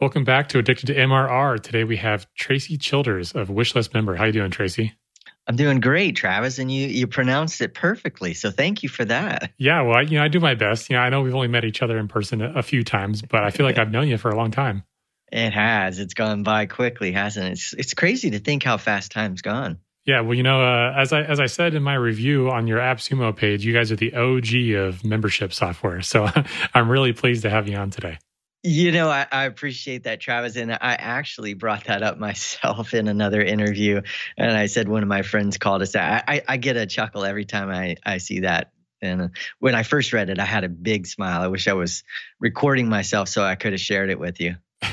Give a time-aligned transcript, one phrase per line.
[0.00, 1.60] Welcome back to Addicted to MRR.
[1.60, 4.16] Today we have Tracy Childers of Wishlist Member.
[4.16, 4.94] How you doing, Tracy?
[5.46, 8.32] I'm doing great, Travis, and you you pronounced it perfectly.
[8.32, 9.52] So thank you for that.
[9.58, 10.88] Yeah, well, I, you know, I do my best.
[10.88, 13.20] You know, I know we've only met each other in person a, a few times,
[13.20, 14.84] but I feel like I've known you for a long time.
[15.30, 15.98] It has.
[15.98, 17.52] It's gone by quickly, hasn't it?
[17.52, 19.80] It's it's crazy to think how fast time's gone.
[20.06, 22.78] Yeah, well, you know, uh, as I as I said in my review on your
[22.78, 26.00] AppSumo page, you guys are the OG of membership software.
[26.00, 26.26] So
[26.74, 28.16] I'm really pleased to have you on today.
[28.62, 30.56] You know, I, I, appreciate that, Travis.
[30.56, 34.02] And I actually brought that up myself in another interview.
[34.36, 36.24] And I said one of my friends called us that.
[36.28, 38.72] I, I get a chuckle every time I, I see that.
[39.02, 41.40] And when I first read it, I had a big smile.
[41.40, 42.04] I wish I was
[42.38, 44.56] recording myself so I could have shared it with you.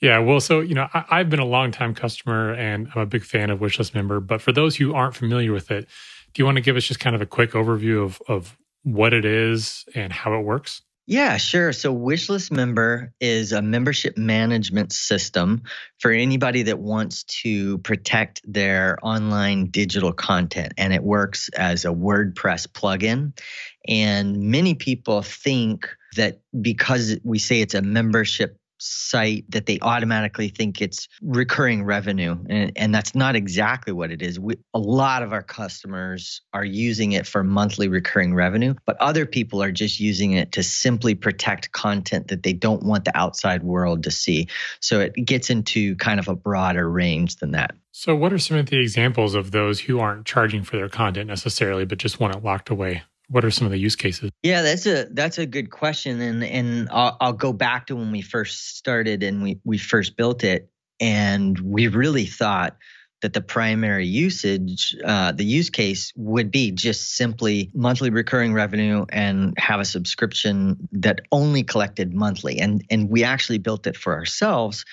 [0.00, 3.06] Yeah, well, so you know, I, have been a long time customer and I'm a
[3.06, 4.20] big fan of Wishlist Member.
[4.20, 5.88] But for those who aren't familiar with it,
[6.34, 9.14] do you want to give us just kind of a quick overview of of what
[9.14, 10.82] it is and how it works?
[11.06, 11.72] Yeah, sure.
[11.72, 15.64] So Wishlist Member is a membership management system
[15.98, 20.72] for anybody that wants to protect their online digital content.
[20.78, 23.38] And it works as a WordPress plugin.
[23.86, 30.48] And many people think that because we say it's a membership site that they automatically
[30.48, 34.38] think it's recurring revenue and, and that's not exactly what it is.
[34.38, 39.26] We, a lot of our customers are using it for monthly recurring revenue but other
[39.26, 43.62] people are just using it to simply protect content that they don't want the outside
[43.62, 44.48] world to see.
[44.80, 47.74] So it gets into kind of a broader range than that.
[47.92, 51.28] So what are some of the examples of those who aren't charging for their content
[51.28, 54.30] necessarily but just want it locked away what are some of the use cases?
[54.42, 58.10] Yeah, that's a that's a good question, and and I'll, I'll go back to when
[58.10, 60.68] we first started and we we first built it,
[61.00, 62.76] and we really thought
[63.24, 69.06] that the primary usage, uh, the use case would be just simply monthly recurring revenue
[69.08, 72.58] and have a subscription that only collected monthly.
[72.58, 74.84] And, and we actually built it for ourselves.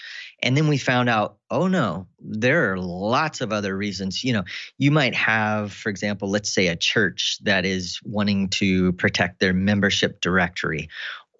[0.41, 4.23] And then we found out, oh no, there are lots of other reasons.
[4.23, 4.43] You know,
[4.77, 9.53] you might have, for example, let's say a church that is wanting to protect their
[9.53, 10.89] membership directory,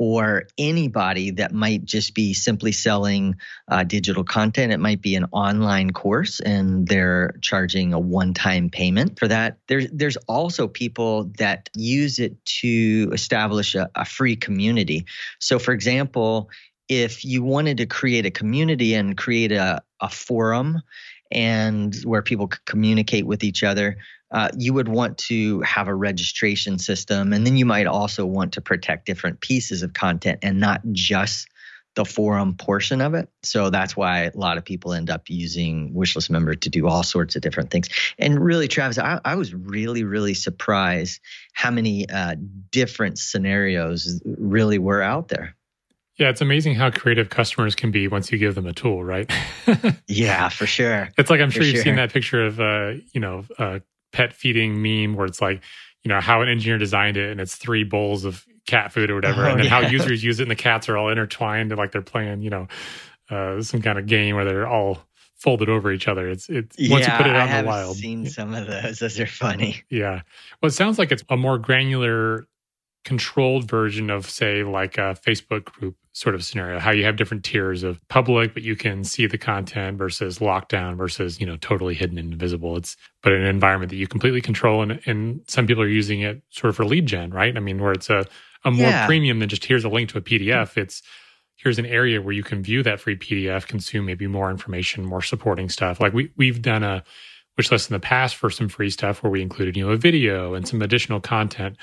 [0.01, 3.35] or anybody that might just be simply selling
[3.67, 4.73] uh, digital content.
[4.73, 9.59] It might be an online course and they're charging a one time payment for that.
[9.67, 15.05] There's, there's also people that use it to establish a, a free community.
[15.39, 16.49] So, for example,
[16.91, 20.81] if you wanted to create a community and create a, a forum
[21.31, 23.95] and where people could communicate with each other,
[24.31, 27.31] uh, you would want to have a registration system.
[27.31, 31.47] And then you might also want to protect different pieces of content and not just
[31.95, 33.29] the forum portion of it.
[33.41, 37.03] So that's why a lot of people end up using Wishlist Member to do all
[37.03, 37.87] sorts of different things.
[38.19, 41.21] And really, Travis, I, I was really, really surprised
[41.53, 42.35] how many uh,
[42.69, 45.55] different scenarios really were out there.
[46.21, 49.27] Yeah, it's amazing how creative customers can be once you give them a tool, right?
[50.07, 51.09] yeah, for sure.
[51.17, 51.83] It's like I'm sure for you've sure.
[51.83, 53.81] seen that picture of uh, you know, a
[54.13, 55.63] pet feeding meme where it's like,
[56.03, 59.15] you know, how an engineer designed it and it's three bowls of cat food or
[59.15, 59.71] whatever, oh, and then yeah.
[59.71, 62.51] how users use it and the cats are all intertwined and like they're playing, you
[62.51, 62.67] know,
[63.31, 64.99] uh, some kind of game where they're all
[65.37, 66.29] folded over each other.
[66.29, 67.97] It's it's yeah, once you put it out in the wild.
[67.97, 68.99] Seen some of those.
[68.99, 69.81] Those are funny.
[69.89, 70.21] Yeah.
[70.61, 72.45] Well, it sounds like it's a more granular
[73.03, 77.43] controlled version of say like a facebook group sort of scenario how you have different
[77.43, 81.93] tiers of public but you can see the content versus lockdown versus you know totally
[81.93, 82.75] hidden and invisible.
[82.77, 86.41] It's but an environment that you completely control and, and some people are using it
[86.49, 87.55] sort of for lead gen right?
[87.55, 88.25] I mean where it's a,
[88.65, 89.05] a more yeah.
[89.05, 90.49] premium than just here's a link to a mm-hmm.
[90.49, 91.01] pdf it's
[91.55, 95.21] here's an area where you can view that free pdf consume maybe more information more
[95.21, 96.01] supporting stuff.
[96.01, 97.03] Like we, we've done a
[97.57, 99.97] wish list in the past for some free stuff where we included you know a
[99.97, 101.77] video and some additional content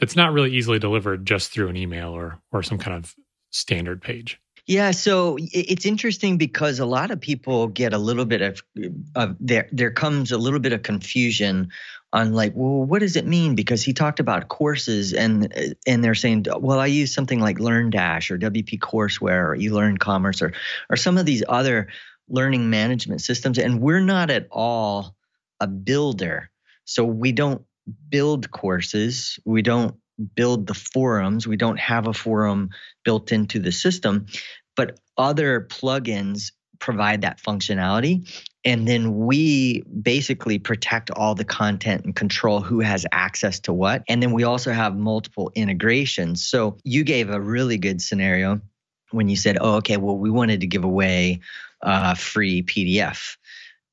[0.00, 3.14] that's not really easily delivered just through an email or or some kind of
[3.50, 4.40] standard page.
[4.66, 8.62] Yeah, so it's interesting because a lot of people get a little bit of,
[9.16, 9.68] of there.
[9.72, 11.70] There comes a little bit of confusion
[12.12, 13.54] on like, well, what does it mean?
[13.54, 18.30] Because he talked about courses, and and they're saying, well, I use something like LearnDash
[18.30, 20.52] or WP Courseware or eLearnCommerce or
[20.88, 21.88] or some of these other
[22.28, 25.16] learning management systems, and we're not at all
[25.58, 26.50] a builder,
[26.84, 27.62] so we don't
[28.08, 29.38] build courses.
[29.44, 29.96] We don't
[30.34, 31.46] build the forums.
[31.46, 32.70] We don't have a forum
[33.04, 34.26] built into the system,
[34.76, 38.28] but other plugins provide that functionality.
[38.64, 44.02] And then we basically protect all the content and control who has access to what.
[44.08, 46.44] And then we also have multiple integrations.
[46.44, 48.60] So you gave a really good scenario
[49.12, 51.40] when you said, oh, okay, well, we wanted to give away
[51.82, 53.36] a free PDF.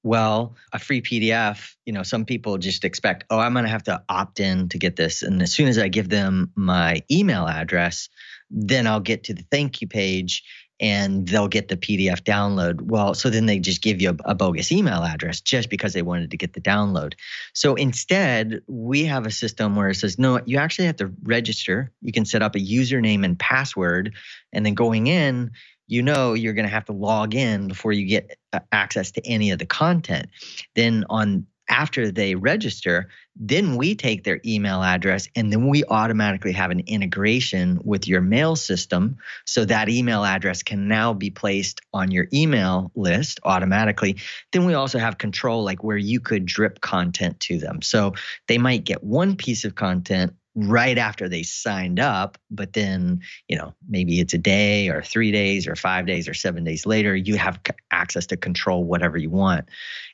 [0.03, 3.83] Well, a free PDF, you know, some people just expect, oh, I'm going to have
[3.83, 5.23] to opt in to get this.
[5.23, 8.09] And as soon as I give them my email address,
[8.49, 10.44] then I'll get to the thank you page
[10.79, 12.81] and they'll get the PDF download.
[12.81, 16.03] Well, so then they just give you a, a, bogus email address just because they
[16.03, 17.13] wanted to get the download.
[17.53, 21.91] So instead, we have a system where it says, no, you actually have to register.
[22.01, 24.13] You can set up a username and password,
[24.53, 25.51] and then going in,
[25.88, 29.25] you know you're going to have to log in before you get uh, access to
[29.25, 30.28] any of the content.
[30.75, 36.54] Then on after they register, then we take their email address and then we automatically
[36.54, 39.18] have an integration with your mail system.
[39.45, 44.18] So that email address can now be placed on your email list automatically.
[44.51, 47.81] Then we also have control, like where you could drip content to them.
[47.81, 48.13] So
[48.48, 53.56] they might get one piece of content right after they signed up but then you
[53.56, 57.15] know maybe it's a day or 3 days or 5 days or 7 days later
[57.15, 57.59] you have
[57.92, 59.65] access to control whatever you want.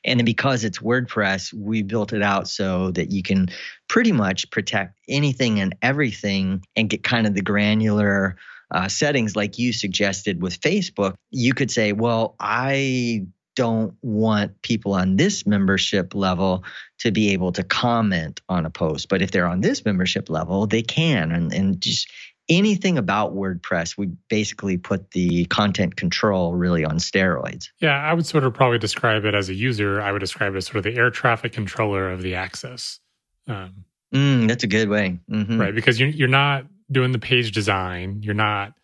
[0.04, 3.48] And then because it's WordPress we built it out so that you can
[3.88, 8.36] pretty much protect anything and everything and get kind of the granular
[8.70, 13.26] uh, settings like you suggested with Facebook, you could say, well, I
[13.56, 16.64] don't want people on this membership level
[16.98, 19.08] to be able to comment on a post.
[19.08, 21.32] But if they're on this membership level, they can.
[21.32, 22.10] And, and just
[22.48, 27.68] anything about WordPress, we basically put the content control really on steroids.
[27.80, 30.00] Yeah, I would sort of probably describe it as a user.
[30.00, 33.00] I would describe it as sort of the air traffic controller of the access.
[33.46, 35.18] Um, mm, that's a good way.
[35.30, 35.60] Mm-hmm.
[35.60, 35.74] Right.
[35.74, 38.74] Because you're, you're not doing the page design, you're not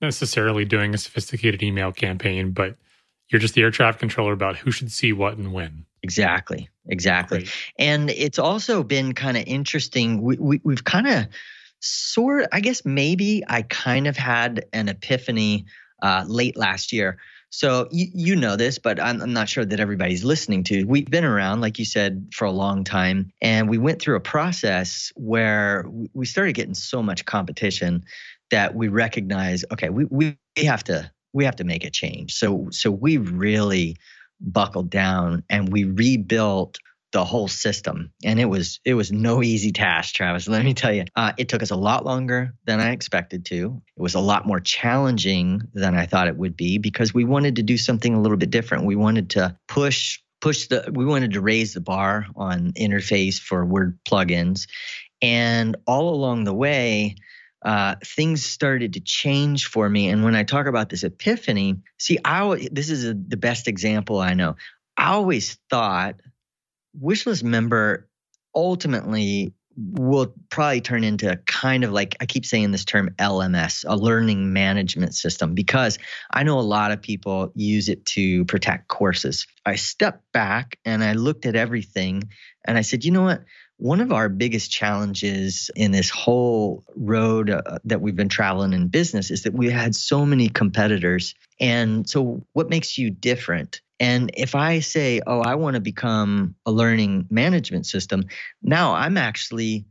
[0.00, 2.76] necessarily doing a sophisticated email campaign, but
[3.30, 5.86] you're just the air traffic controller about who should see what and when.
[6.02, 6.68] Exactly.
[6.88, 7.40] Exactly.
[7.40, 7.52] Great.
[7.78, 10.20] And it's also been kind of interesting.
[10.22, 11.26] We, we, we've kind of
[11.80, 15.66] sort, I guess maybe I kind of had an epiphany
[16.02, 17.18] uh, late last year.
[17.50, 20.84] So you, you know this, but I'm, I'm, not sure that everybody's listening to.
[20.84, 24.20] We've been around, like you said, for a long time, and we went through a
[24.20, 25.84] process where
[26.14, 28.04] we started getting so much competition
[28.52, 32.34] that we recognize, okay, we, we have to we have to make a change.
[32.34, 33.96] So so we really
[34.40, 36.78] buckled down and we rebuilt
[37.12, 38.12] the whole system.
[38.24, 41.04] And it was it was no easy task travis let me tell you.
[41.16, 43.82] Uh, it took us a lot longer than i expected to.
[43.96, 47.56] It was a lot more challenging than i thought it would be because we wanted
[47.56, 48.84] to do something a little bit different.
[48.84, 53.64] We wanted to push push the we wanted to raise the bar on interface for
[53.64, 54.66] word plugins.
[55.22, 57.16] And all along the way
[57.62, 60.08] uh, things started to change for me.
[60.08, 64.18] And when I talk about this epiphany, see, I this is a, the best example
[64.18, 64.56] I know.
[64.96, 66.16] I always thought
[66.98, 68.08] wishlist member
[68.54, 73.96] ultimately will probably turn into kind of like I keep saying this term LMS, a
[73.96, 75.98] learning management system, because
[76.30, 79.46] I know a lot of people use it to protect courses.
[79.64, 82.30] I stepped back and I looked at everything
[82.66, 83.44] and I said, you know what?
[83.80, 88.88] One of our biggest challenges in this whole road uh, that we've been traveling in
[88.88, 91.34] business is that we had so many competitors.
[91.58, 93.80] And so, what makes you different?
[93.98, 98.24] And if I say, oh, I want to become a learning management system,
[98.62, 99.86] now I'm actually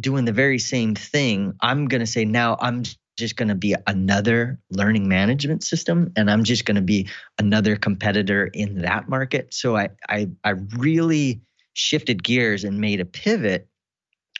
[0.00, 1.52] doing the very same thing.
[1.60, 2.82] I'm going to say, now I'm
[3.18, 7.08] just going to be another learning management system and I'm just going to be
[7.38, 9.52] another competitor in that market.
[9.52, 11.42] So I, I, I really
[11.78, 13.68] shifted gears and made a pivot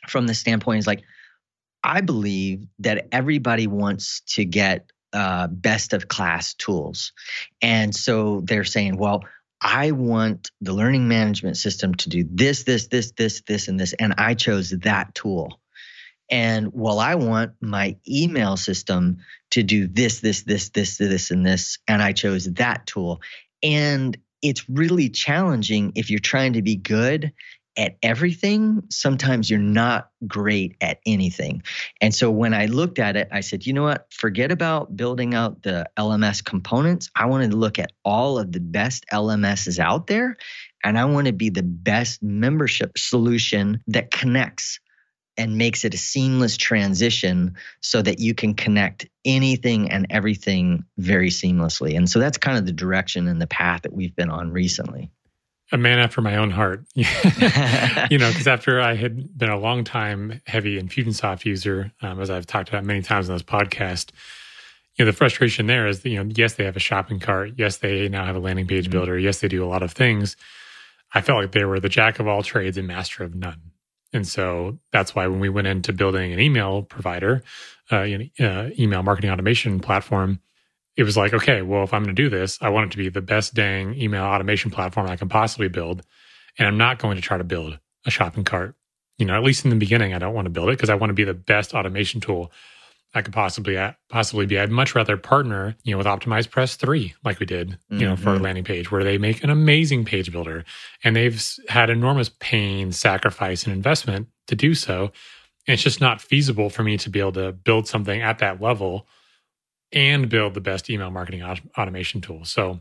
[0.07, 1.03] from the standpoint is like
[1.83, 7.13] I believe that everybody wants to get uh, best of class tools,
[7.61, 9.23] and so they're saying, well.
[9.61, 13.91] I want the learning management system to do this, this, this, this, this, and this.
[13.91, 15.59] And I chose that tool.
[16.31, 19.17] And well, I want my email system
[19.51, 21.77] to do this, this, this, this, this, and this.
[21.89, 23.19] And I chose that tool.
[23.61, 27.33] And it's really challenging if you're trying to be good
[27.77, 31.63] at everything, sometimes you're not great at anything.
[32.01, 34.11] And so when I looked at it, I said, you know what?
[34.11, 37.09] Forget about building out the LMS components.
[37.15, 40.35] I wanted to look at all of the best LMSs out there,
[40.83, 44.79] and I want to be the best membership solution that connects
[45.39, 51.29] and makes it a seamless transition so that you can connect anything and everything very
[51.29, 51.95] seamlessly.
[51.95, 55.09] And so that's kind of the direction and the path that we've been on recently.
[55.71, 56.83] A man after my own heart.
[56.95, 57.05] you
[58.17, 62.45] know, because after I had been a long time heavy Infusionsoft user, um, as I've
[62.45, 64.11] talked about many times on this podcast,
[64.95, 67.53] you know, the frustration there is that, you know, yes, they have a shopping cart.
[67.55, 68.91] Yes, they now have a landing page mm-hmm.
[68.91, 69.17] builder.
[69.17, 70.35] Yes, they do a lot of things.
[71.13, 73.68] I felt like they were the jack of all trades and master of none.
[74.11, 77.43] And so that's why when we went into building an email provider,
[77.91, 80.39] uh, know, uh, email marketing automation platform,
[80.97, 82.97] it was like, okay, well, if I'm going to do this, I want it to
[82.97, 86.01] be the best dang email automation platform I can possibly build.
[86.57, 88.75] And I'm not going to try to build a shopping cart.
[89.17, 90.95] You know, at least in the beginning, I don't want to build it because I
[90.95, 92.51] want to be the best automation tool
[93.13, 93.77] I could possibly
[94.09, 94.59] possibly be.
[94.59, 98.05] I'd much rather partner, you know, with Optimize Press 3 like we did, you mm-hmm.
[98.05, 98.43] know, for our mm-hmm.
[98.43, 100.63] landing page where they make an amazing page builder
[101.03, 105.11] and they've had enormous pain, sacrifice and investment to do so.
[105.65, 108.61] And it's just not feasible for me to be able to build something at that
[108.61, 109.07] level
[109.91, 111.43] and build the best email marketing
[111.77, 112.45] automation tool.
[112.45, 112.79] So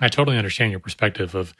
[0.00, 1.54] I totally understand your perspective of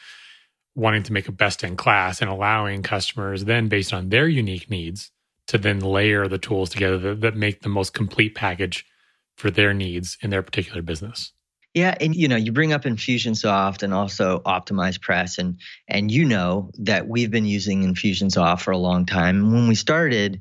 [0.77, 4.71] wanting to make a best in class and allowing customers then based on their unique
[4.71, 5.11] needs
[5.49, 8.85] to then layer the tools together that, that make the most complete package
[9.37, 11.33] for their needs in their particular business.
[11.75, 16.25] Yeah, and you know, you bring up Infusionsoft and also Optimize Press, and and you
[16.25, 19.53] know that we've been using Infusionsoft for a long time.
[19.53, 20.41] When we started,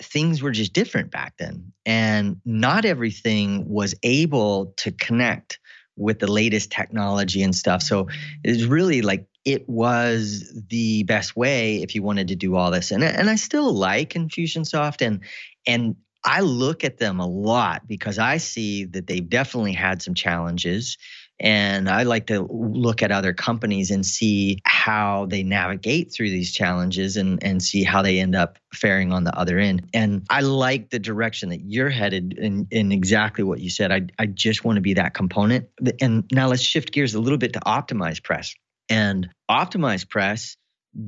[0.00, 5.58] things were just different back then, and not everything was able to connect
[5.96, 7.82] with the latest technology and stuff.
[7.82, 8.08] So
[8.44, 12.90] it's really like it was the best way if you wanted to do all this.
[12.90, 15.20] And and I still like Infusionsoft and
[15.66, 20.14] and I look at them a lot because I see that they've definitely had some
[20.14, 20.98] challenges.
[21.38, 26.52] And I like to look at other companies and see how they navigate through these
[26.52, 29.88] challenges and, and see how they end up faring on the other end.
[29.92, 33.92] And I like the direction that you're headed in, in exactly what you said.
[33.92, 35.68] I, I just want to be that component.
[36.00, 38.54] And now let's shift gears a little bit to optimize press.
[38.88, 40.56] And Optimize Press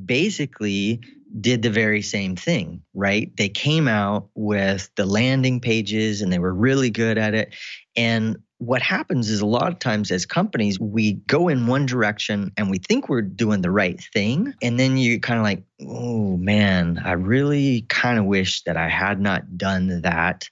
[0.04, 1.00] basically
[1.40, 3.34] did the very same thing, right?
[3.36, 7.54] They came out with the landing pages and they were really good at it.
[7.96, 12.52] And what happens is a lot of times as companies, we go in one direction
[12.56, 14.52] and we think we're doing the right thing.
[14.60, 18.88] And then you kind of like, oh man, I really kind of wish that I
[18.88, 20.48] had not done that.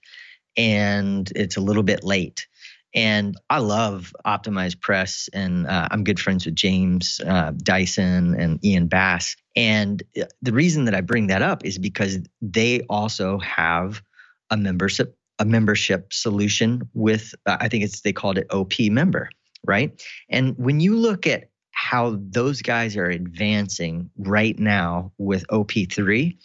[0.56, 2.46] And it's a little bit late.
[2.94, 8.64] And I love Optimize Press, and uh, I'm good friends with James uh, Dyson and
[8.64, 9.36] Ian Bass.
[9.54, 14.00] And uh, the reason that I bring that up is because they also have
[14.48, 19.28] a membership a membership solution with uh, I think it's they called it OP member,
[19.64, 20.00] right?
[20.28, 26.36] And when you look at how those guys are advancing right now with OP3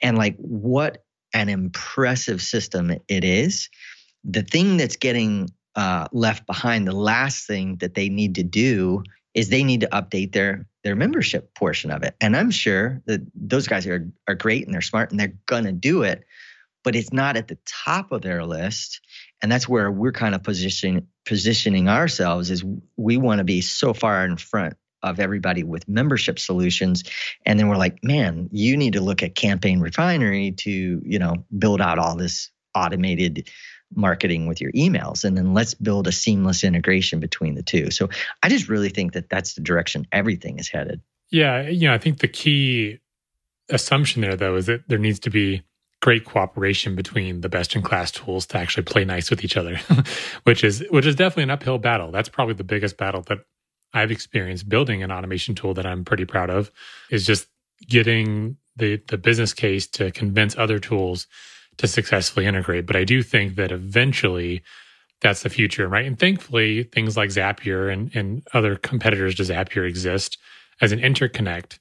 [0.00, 1.04] and like what
[1.34, 3.68] an impressive system it is,
[4.24, 9.02] the thing that's getting uh, left behind, the last thing that they need to do
[9.34, 12.14] is they need to update their their membership portion of it.
[12.20, 15.72] And I'm sure that those guys are are great and they're smart and they're gonna
[15.72, 16.24] do it,
[16.88, 19.02] but it's not at the top of their list.
[19.42, 22.64] And that's where we're kind of positioning positioning ourselves is
[22.96, 27.04] we want to be so far in front of everybody with membership solutions.
[27.44, 31.44] And then we're like man you need to look at campaign refinery to you know
[31.58, 33.50] build out all this automated
[33.94, 35.24] marketing with your emails.
[35.24, 37.90] And then let's build a seamless integration between the two.
[37.90, 38.08] So
[38.42, 41.02] i just really think that that's the direction everything is headed.
[41.30, 43.00] Yeah you know i think the key
[43.68, 45.64] assumption there though is that there needs to be
[46.00, 49.80] great cooperation between the best in class tools to actually play nice with each other
[50.44, 53.38] which is which is definitely an uphill battle that's probably the biggest battle that
[53.94, 56.70] i've experienced building an automation tool that i'm pretty proud of
[57.10, 57.48] is just
[57.88, 61.26] getting the the business case to convince other tools
[61.78, 62.86] to successfully integrate.
[62.86, 64.62] But I do think that eventually
[65.20, 66.06] that's the future, right?
[66.06, 70.38] And thankfully, things like Zapier and, and other competitors to Zapier exist
[70.80, 71.78] as an interconnect.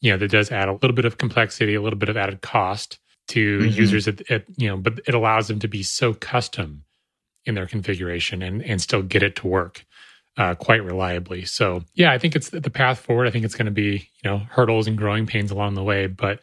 [0.00, 2.40] You know, that does add a little bit of complexity, a little bit of added
[2.40, 2.98] cost
[3.28, 3.78] to mm-hmm.
[3.78, 6.84] users at, at, you know, but it allows them to be so custom
[7.44, 9.84] in their configuration and and still get it to work
[10.36, 11.44] uh, quite reliably.
[11.44, 13.26] So yeah, I think it's the path forward.
[13.26, 16.06] I think it's going to be you know hurdles and growing pains along the way,
[16.06, 16.40] but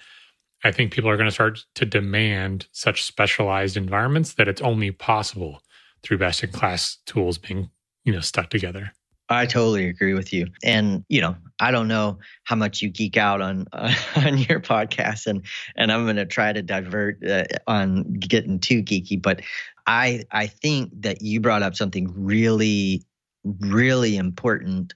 [0.64, 4.92] I think people are going to start to demand such specialized environments that it's only
[4.92, 5.62] possible
[6.02, 7.70] through best in class tools being,
[8.04, 8.92] you know, stuck together.
[9.30, 10.48] I totally agree with you.
[10.64, 14.60] And you know, I don't know how much you geek out on uh, on your
[14.60, 15.46] podcast, and
[15.76, 19.22] and I'm going to try to divert uh, on getting too geeky.
[19.22, 19.42] But
[19.88, 23.04] I I think that you brought up something really
[23.44, 24.94] really important,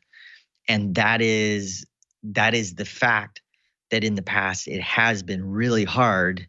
[0.68, 1.86] and that is
[2.24, 3.42] that is the fact
[3.92, 6.48] that in the past it has been really hard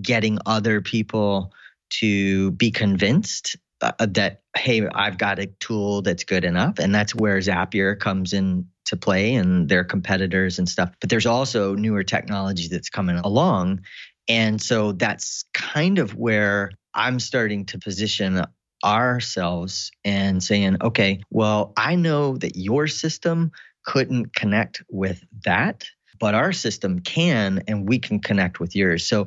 [0.00, 1.52] getting other people
[1.90, 6.78] to be convinced uh, uh, that hey i've got a tool that's good enough.
[6.78, 10.90] And that's where zapier comes in to play and their competitors and stuff.
[11.00, 13.82] But there's also newer technology that's coming along.
[14.28, 18.44] And so that's kind of where i'm starting to position
[18.84, 23.50] ourselves and saying okay well i know that your system
[23.84, 25.84] couldn't connect with that
[26.22, 29.04] but our system can and we can connect with yours.
[29.04, 29.26] So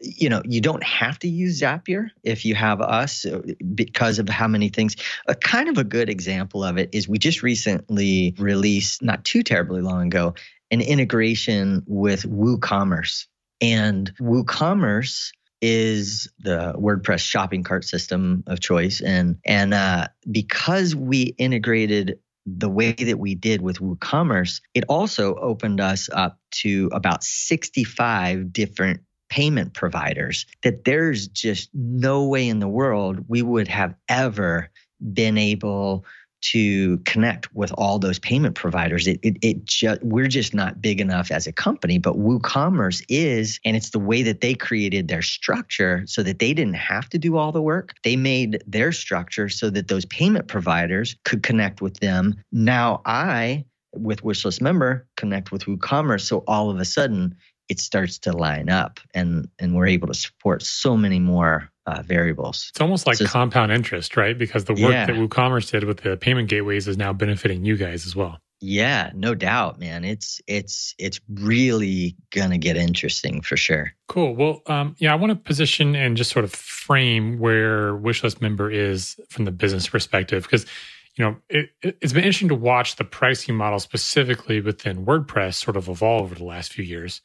[0.00, 3.40] you know you don't have to use zapier if you have us uh,
[3.74, 4.96] because of how many things.
[5.26, 9.42] A kind of a good example of it is we just recently released not too
[9.42, 10.34] terribly long ago
[10.70, 13.26] an integration with woocommerce.
[13.60, 21.22] And woocommerce is the WordPress shopping cart system of choice, and and uh, because we
[21.38, 22.20] integrated
[22.56, 28.52] the way that we did with WooCommerce, it also opened us up to about 65
[28.52, 34.70] different payment providers that there's just no way in the world we would have ever
[35.12, 36.04] been able
[36.40, 39.06] to connect with all those payment providers.
[39.06, 43.58] It, it, it just we're just not big enough as a company, but WooCommerce is,
[43.64, 47.18] and it's the way that they created their structure so that they didn't have to
[47.18, 47.94] do all the work.
[48.04, 52.36] They made their structure so that those payment providers could connect with them.
[52.52, 56.22] Now I, with Wishlist member, connect with WooCommerce.
[56.22, 57.36] So all of a sudden
[57.68, 62.02] it starts to line up and and we're able to support so many more uh,
[62.02, 62.68] variables.
[62.70, 64.36] It's almost like so, compound interest, right?
[64.36, 65.06] Because the work yeah.
[65.06, 68.40] that WooCommerce did with the payment gateways is now benefiting you guys as well.
[68.60, 70.04] Yeah, no doubt, man.
[70.04, 73.92] It's it's it's really gonna get interesting for sure.
[74.08, 74.34] Cool.
[74.34, 78.70] Well, um, yeah, I want to position and just sort of frame where Wishlist member
[78.70, 80.66] is from the business perspective because
[81.14, 85.76] you know it, it's been interesting to watch the pricing model specifically within WordPress sort
[85.76, 87.20] of evolve over the last few years.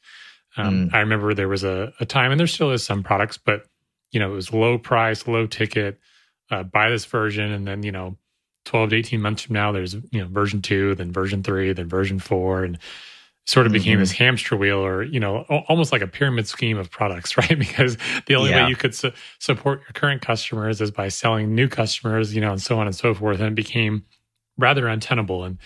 [0.56, 0.94] Um, mm.
[0.94, 3.66] I remember there was a, a time, and there still is some products, but
[4.12, 5.98] you know, it was low price, low ticket.
[6.50, 8.16] Uh, buy this version, and then you know,
[8.64, 11.88] twelve to eighteen months from now, there's you know version two, then version three, then
[11.88, 12.78] version four, and
[13.46, 13.78] sort of mm-hmm.
[13.78, 17.58] became this hamster wheel, or you know, almost like a pyramid scheme of products, right?
[17.58, 17.96] Because
[18.26, 18.64] the only yeah.
[18.64, 22.52] way you could su- support your current customers is by selling new customers, you know,
[22.52, 24.04] and so on and so forth, and it became
[24.56, 25.44] rather untenable.
[25.44, 25.58] And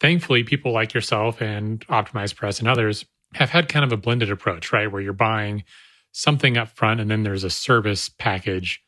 [0.00, 4.30] thankfully, people like yourself and Optimize Press and others have had kind of a blended
[4.30, 4.90] approach, right?
[4.90, 5.64] Where you're buying
[6.12, 8.82] something up front and then there's a service package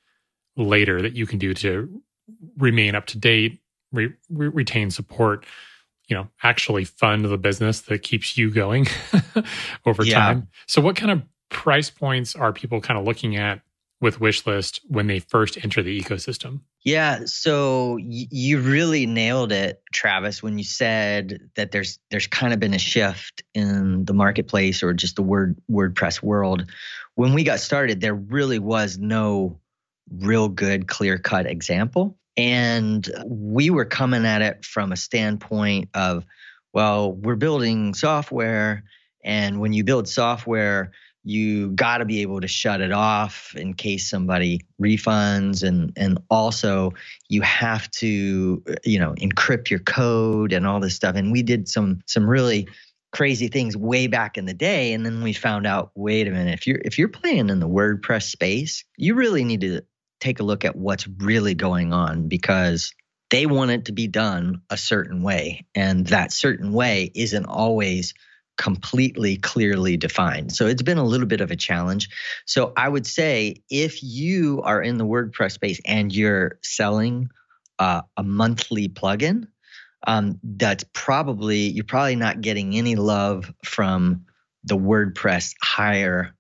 [0.57, 2.01] later that you can do to
[2.57, 3.61] remain up to date,
[3.93, 5.45] re- re- retain support,
[6.09, 8.87] you know, actually fund the business that keeps you going
[9.87, 10.15] over yeah.
[10.15, 10.49] time.
[10.67, 13.61] So, what kind of price points are people kind of looking at
[14.01, 16.61] with Wishlist when they first enter the ecosystem?
[16.85, 22.61] Yeah, so you really nailed it, Travis, when you said that there's there's kind of
[22.61, 26.67] been a shift in the marketplace or just the word WordPress world.
[27.15, 29.59] When we got started, there really was no
[30.19, 36.25] real good clear cut example, and we were coming at it from a standpoint of,
[36.73, 38.85] well, we're building software,
[39.25, 40.93] and when you build software,
[41.27, 45.67] you got to be able to shut it off in case somebody refunds.
[45.67, 46.93] And and also
[47.29, 51.17] you have to you know encrypt your code and all this stuff.
[51.17, 52.69] And we did some some really
[53.13, 54.93] crazy things way back in the day.
[54.93, 57.69] And then we found out wait a minute if you're if you're playing in the
[57.69, 59.83] WordPress space you really need to
[60.21, 62.95] take a look at what's really going on because
[63.31, 65.67] they want it to be done a certain way.
[65.75, 68.15] And that certain way isn't always
[68.57, 70.53] completely clearly defined.
[70.55, 72.09] So it's been a little bit of a challenge.
[72.47, 77.31] So I would say if you are in the WordPress space and you're selling
[77.79, 79.49] uh, a monthly plugin,
[80.07, 84.25] um, that's probably you're probably not getting any love from
[84.65, 86.35] the WordPress higher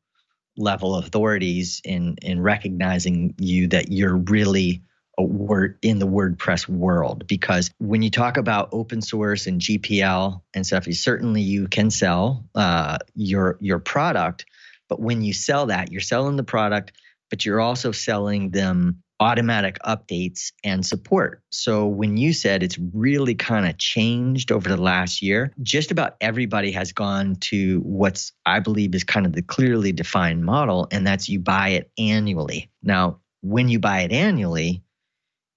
[0.56, 4.82] level authorities in in recognizing you that you're really
[5.22, 10.66] word in the WordPress world because when you talk about open source and GPL and
[10.66, 14.46] stuff, you certainly you can sell uh, your your product,
[14.88, 16.92] but when you sell that, you're selling the product,
[17.30, 21.42] but you're also selling them automatic updates and support.
[21.50, 26.16] So when you said it's really kind of changed over the last year, just about
[26.20, 31.06] everybody has gone to what's I believe is kind of the clearly defined model and
[31.06, 32.70] that's you buy it annually.
[32.82, 34.82] Now, when you buy it annually,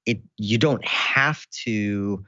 [0.09, 2.23] it you don't have to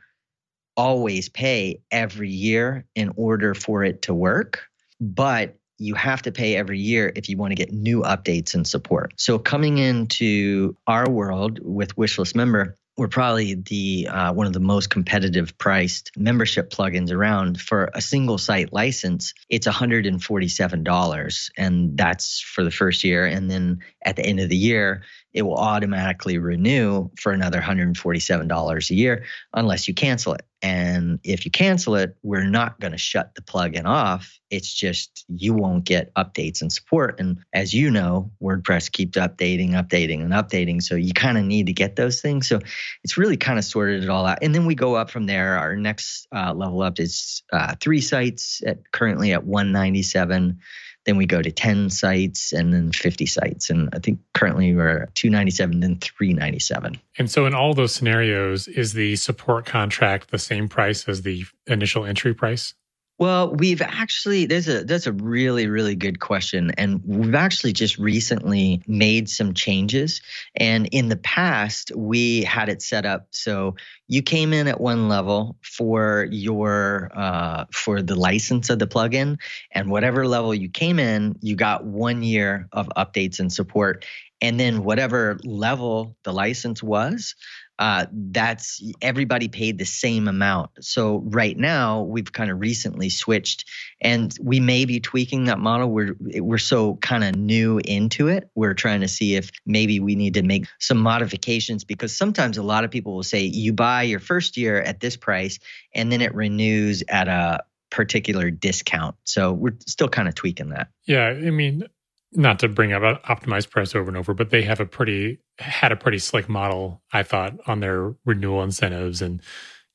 [0.78, 4.63] always pay every year in order for it to work,
[5.00, 8.67] but you have to pay every year if you want to get new updates and
[8.67, 9.13] support.
[9.17, 14.60] So coming into our world with Wishlist member, we're probably the uh, one of the
[14.60, 22.41] most competitive priced membership plugins around for a single site license it's $147 and that's
[22.41, 26.38] for the first year and then at the end of the year it will automatically
[26.38, 30.46] renew for another $147 a year unless you cancel it.
[30.63, 34.39] And if you cancel it, we're not going to shut the plugin off.
[34.52, 37.20] It's just you won't get updates and support.
[37.20, 40.84] And as you know, WordPress keeps updating, updating, and updating.
[40.84, 42.48] So you kind of need to get those things.
[42.48, 42.60] So
[43.04, 44.39] it's really kind of sorted it all out.
[44.44, 45.58] And then we go up from there.
[45.58, 50.60] Our next uh, level up is uh, three sites at currently at 197
[51.06, 53.70] then we go to 10 sites and then 50 sites.
[53.70, 57.00] And I think currently we're 297, then 397.
[57.18, 61.46] And so in all those scenarios, is the support contract the same price as the
[61.68, 62.74] initial entry price?
[63.22, 66.72] Well, we've actually there's a that's a really really good question.
[66.76, 70.22] And we've actually just recently made some changes.
[70.56, 73.76] And in the past we had it set up so
[74.08, 79.38] you came in at one level for your uh, for the license of the plugin.
[79.72, 84.04] And whatever level you came in you got 1 year of updates and support.
[84.42, 87.36] And then whatever level the license was
[87.82, 90.70] uh, that's everybody paid the same amount.
[90.82, 93.67] So right now we've kind of recently switched,
[94.00, 95.89] and we may be tweaking that model.
[95.89, 98.48] We're we're so kind of new into it.
[98.54, 102.63] We're trying to see if maybe we need to make some modifications because sometimes a
[102.63, 105.58] lot of people will say you buy your first year at this price
[105.96, 109.15] and then it renews at a particular discount.
[109.24, 110.89] So we're still kind of tweaking that.
[111.08, 111.88] Yeah, I mean,
[112.32, 115.39] not to bring up an optimized press over and over, but they have a pretty
[115.62, 119.21] had a pretty slick model, I thought, on their renewal incentives.
[119.21, 119.41] And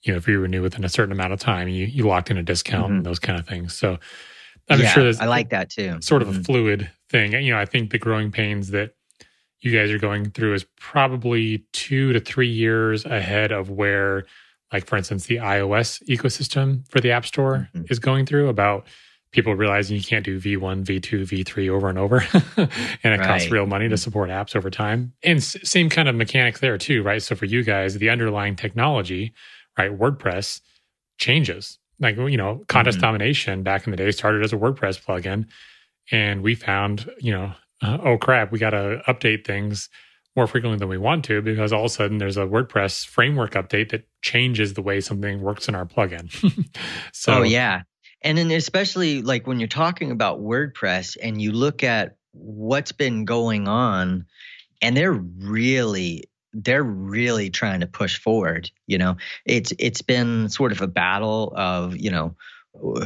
[0.02, 2.38] you know, if you renew within a certain amount of time, you you locked in
[2.38, 2.96] a discount mm-hmm.
[2.96, 3.74] and those kind of things.
[3.74, 3.98] So
[4.68, 5.98] I'm yeah, sure there's I like that too.
[6.00, 6.40] Sort of mm-hmm.
[6.40, 7.32] a fluid thing.
[7.32, 8.92] You know, I think the growing pains that
[9.60, 14.24] you guys are going through is probably two to three years ahead of where,
[14.72, 17.86] like for instance, the iOS ecosystem for the App Store mm-hmm.
[17.90, 18.86] is going through about
[19.36, 22.24] people realizing you can't do V1, V2, V3 over and over.
[22.56, 22.68] and
[23.04, 23.20] it right.
[23.20, 25.12] costs real money to support apps over time.
[25.22, 27.22] And s- same kind of mechanic there too, right?
[27.22, 29.34] So for you guys, the underlying technology,
[29.78, 29.96] right?
[29.96, 30.62] WordPress
[31.18, 31.78] changes.
[32.00, 33.06] Like, you know, contest mm-hmm.
[33.06, 35.46] domination back in the day started as a WordPress plugin.
[36.10, 39.90] And we found, you know, uh, oh crap, we got to update things
[40.34, 43.52] more frequently than we want to because all of a sudden there's a WordPress framework
[43.52, 46.30] update that changes the way something works in our plugin.
[47.12, 47.82] so, oh, yeah.
[48.22, 53.24] And then especially like when you're talking about WordPress and you look at what's been
[53.24, 54.26] going on
[54.82, 59.16] and they're really they're really trying to push forward, you know.
[59.44, 62.34] It's it's been sort of a battle of, you know,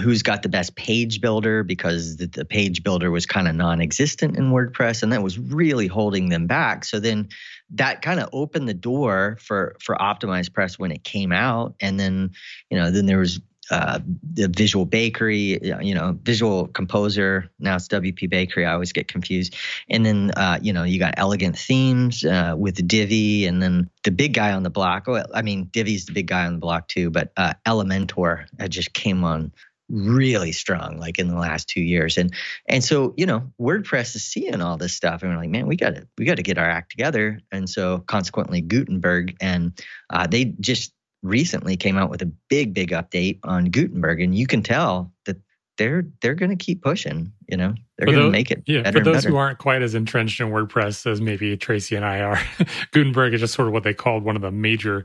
[0.01, 4.37] who's got the best page builder because the, the page builder was kind of non-existent
[4.37, 6.85] in WordPress and that was really holding them back.
[6.85, 7.29] So then
[7.71, 12.01] that kind of opened the door for for optimized press when it came out and
[12.01, 12.33] then
[12.69, 13.41] you know then there was
[13.71, 14.01] uh,
[14.35, 17.51] the Visual Bakery, you know, Visual Composer.
[17.59, 18.67] Now it's WP Bakery.
[18.67, 19.55] I always get confused.
[19.89, 24.11] And then, uh, you know, you got Elegant Themes uh, with Divi, and then the
[24.11, 25.05] big guy on the block.
[25.09, 28.93] Oh, I mean, Divi's the big guy on the block too, but uh, Elementor just
[28.93, 29.53] came on
[29.91, 32.33] really strong like in the last two years and
[32.69, 35.75] and so you know wordpress is seeing all this stuff and we're like man we
[35.75, 39.73] got to we got to get our act together and so consequently gutenberg and
[40.11, 44.47] uh, they just recently came out with a big, big update on Gutenberg, and you
[44.47, 45.37] can tell that
[45.77, 47.33] they're they're going to keep pushing.
[47.49, 48.63] You know, they're going to make it.
[48.67, 52.21] Yeah, for those who aren't quite as entrenched in WordPress as maybe Tracy and I
[52.21, 52.41] are,
[52.93, 55.05] Gutenberg is just sort of what they called one of the major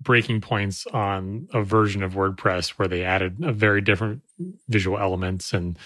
[0.00, 4.22] breaking points on a version of WordPress where they added a very different
[4.68, 5.78] visual elements and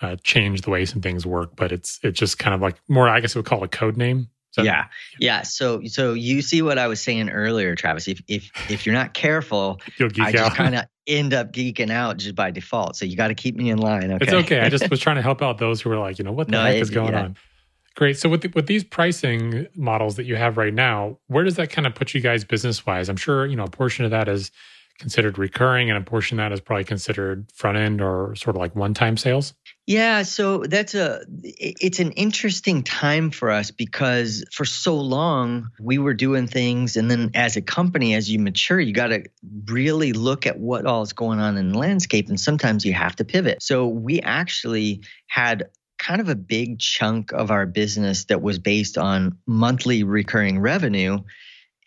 [0.00, 1.50] uh, changed the way some things work.
[1.56, 3.68] But it's it's just kind of like more, I guess, we would call it a
[3.68, 4.86] code name so, yeah,
[5.20, 5.42] yeah.
[5.42, 8.08] So, so you see what I was saying earlier, Travis.
[8.08, 11.90] If if if you're not careful, You'll geek I just kind of end up geeking
[11.90, 12.96] out just by default.
[12.96, 14.10] So you got to keep me in line.
[14.10, 14.24] Okay?
[14.24, 14.60] It's okay.
[14.60, 16.52] I just was trying to help out those who were like, you know, what the
[16.52, 17.24] no, heck it, is going yeah.
[17.24, 17.36] on.
[17.94, 18.16] Great.
[18.16, 21.70] So with the, with these pricing models that you have right now, where does that
[21.70, 23.08] kind of put you guys business wise?
[23.08, 24.50] I'm sure you know a portion of that is
[24.98, 28.60] considered recurring and a portion of that is probably considered front end or sort of
[28.60, 29.54] like one time sales?
[29.86, 35.98] Yeah, so that's a it's an interesting time for us because for so long we
[35.98, 39.24] were doing things and then as a company as you mature you got to
[39.66, 43.16] really look at what all is going on in the landscape and sometimes you have
[43.16, 43.62] to pivot.
[43.62, 48.98] So we actually had kind of a big chunk of our business that was based
[48.98, 51.18] on monthly recurring revenue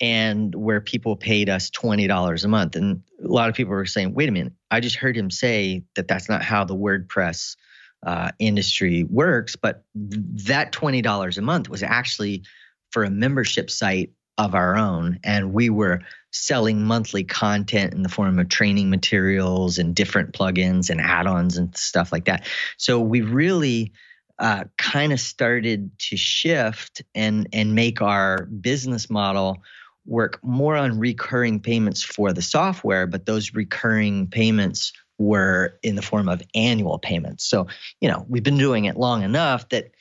[0.02, 2.76] and where people paid us $20 a month.
[2.76, 5.84] And a lot of people were saying, wait a minute, I just heard him say
[5.96, 7.56] that that's not how the WordPress
[8.04, 9.56] uh, industry works.
[9.56, 12.44] But that $20 a month was actually
[12.90, 14.10] for a membership site
[14.40, 15.20] of our own.
[15.24, 20.90] And we were selling monthly content in the form of training materials and different plugins
[20.90, 22.48] and add ons and stuff like that.
[22.78, 23.92] So we really
[24.40, 29.62] uh, kind of started to shift and and make our business model
[30.06, 36.02] work more on recurring payments for the software, but those recurring payments were in the
[36.02, 37.46] form of annual payments.
[37.46, 37.68] So,
[38.00, 39.92] you know, we've been doing it long enough that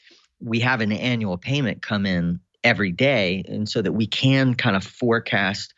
[0.41, 3.45] we have an annual payment come in every day.
[3.47, 5.75] And so that we can kind of forecast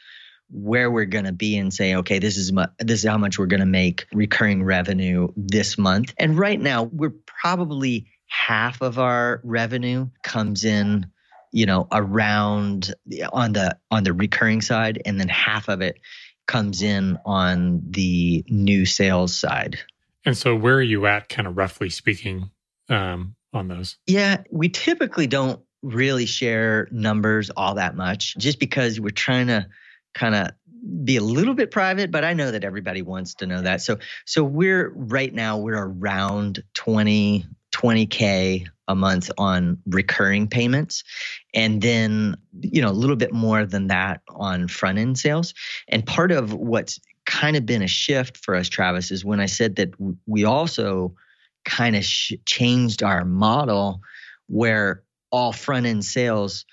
[0.51, 3.39] where we're going to be and say, okay, this is mu- this is how much
[3.39, 6.15] we're going to make recurring revenue this month.
[6.19, 11.07] And right now, we're probably half of our revenue comes in
[11.53, 12.95] you know around
[13.33, 16.01] on the on the recurring side and then half of it
[16.47, 19.79] comes in on the new sales side
[20.25, 22.51] And so, where are you at, kind of roughly speaking,
[22.89, 23.97] um, on those?
[24.07, 29.67] Yeah, we typically don't really share numbers all that much just because we're trying to
[30.15, 30.51] kind of
[31.05, 33.99] be a little bit private but i know that everybody wants to know that so
[34.27, 37.47] so we're right now we're around 20
[37.83, 41.05] 20k a month on recurring payments
[41.55, 45.55] and then you know a little bit more than that on front end sales
[45.89, 49.47] and part of what's kind of been a shift for us travis is when i
[49.47, 49.91] said that
[50.27, 51.15] we also
[51.65, 54.01] kind of sh- changed our model
[54.49, 56.65] where all front end sales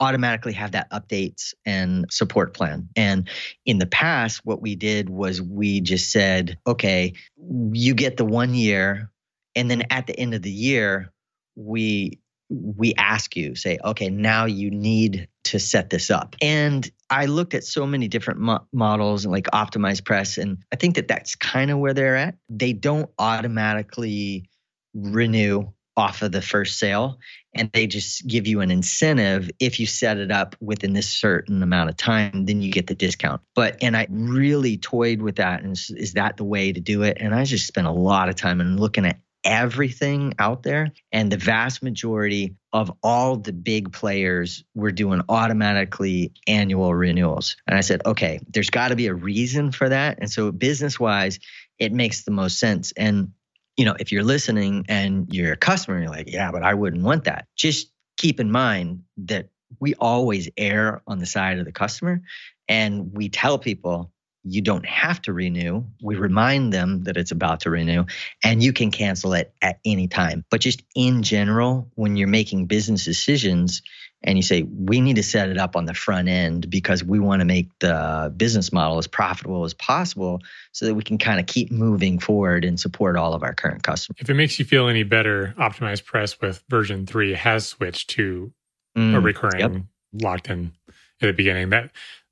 [0.00, 2.88] automatically have that updates and support plan.
[2.96, 3.28] And
[3.66, 8.54] in the past, what we did was we just said, okay, you get the one
[8.54, 9.10] year.
[9.54, 11.12] And then at the end of the year,
[11.56, 16.36] we we ask you say okay now you need to set this up.
[16.42, 20.94] And i looked at so many different mo- models like optimized press and i think
[20.94, 22.36] that that's kind of where they're at.
[22.48, 24.48] They don't automatically
[24.94, 27.18] renew off of the first sale
[27.54, 29.50] and they just give you an incentive.
[29.58, 32.94] If you set it up within this certain amount of time then you get the
[32.94, 33.42] discount.
[33.54, 37.02] But and i really toyed with that and is, is that the way to do
[37.02, 37.18] it?
[37.20, 41.32] And i just spent a lot of time and looking at everything out there and
[41.32, 47.80] the vast majority of all the big players were doing automatically annual renewals and i
[47.80, 51.38] said okay there's got to be a reason for that and so business wise
[51.78, 53.32] it makes the most sense and
[53.80, 57.02] you know, if you're listening and you're a customer, you're like, yeah, but I wouldn't
[57.02, 57.46] want that.
[57.56, 59.48] Just keep in mind that
[59.78, 62.20] we always err on the side of the customer
[62.68, 65.84] and we tell people you don't have to renew.
[66.02, 68.04] We remind them that it's about to renew
[68.42, 70.44] and you can cancel it at any time.
[70.50, 73.82] But just in general, when you're making business decisions,
[74.22, 77.18] and you say we need to set it up on the front end because we
[77.18, 80.40] want to make the business model as profitable as possible
[80.72, 83.82] so that we can kind of keep moving forward and support all of our current
[83.82, 84.18] customers.
[84.20, 88.52] If it makes you feel any better, Optimized Press with version 3 has switched to
[88.96, 89.82] mm, a recurring yep.
[90.12, 91.70] locked in at the beginning.
[91.70, 91.90] That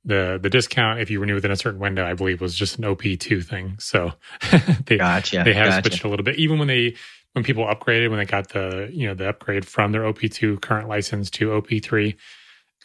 [0.08, 2.84] the the discount if you renew within a certain window, I believe was just an
[2.84, 3.76] OP2 thing.
[3.78, 4.12] So
[4.86, 5.90] they gotcha, they have gotcha.
[5.90, 6.96] switched a little bit even when they
[7.34, 10.88] when people upgraded, when they got the you know the upgrade from their OP2 current
[10.88, 12.16] license to OP3,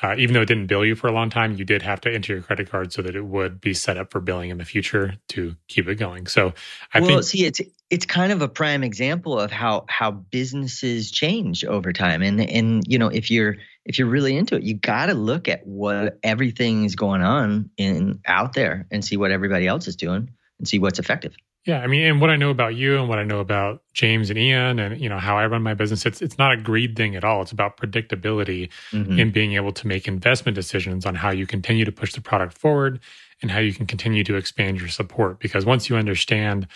[0.04, 2.14] uh, even though it didn't bill you for a long time, you did have to
[2.14, 4.66] enter your credit card so that it would be set up for billing in the
[4.66, 6.28] future to keep it going.
[6.28, 6.54] So
[6.94, 11.10] I well, think see, it's it's kind of a prime example of how how businesses
[11.10, 13.56] change over time, and and you know if you're
[13.86, 17.70] if you're really into it, you got to look at what everything is going on
[17.78, 21.36] in out there and see what everybody else is doing and see what's effective.
[21.66, 24.30] Yeah, I mean, and what I know about you and what I know about James
[24.30, 26.98] and Ian and you know how I run my business, it's it's not a greed
[26.98, 27.42] thing at all.
[27.42, 29.18] It's about predictability mm-hmm.
[29.18, 32.58] and being able to make investment decisions on how you continue to push the product
[32.58, 33.00] forward
[33.42, 35.40] and how you can continue to expand your support.
[35.40, 36.68] Because once you understand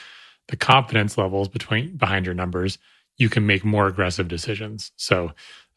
[0.48, 2.78] the confidence levels between behind your numbers,
[3.18, 4.92] you can make more aggressive decisions.
[4.96, 5.34] So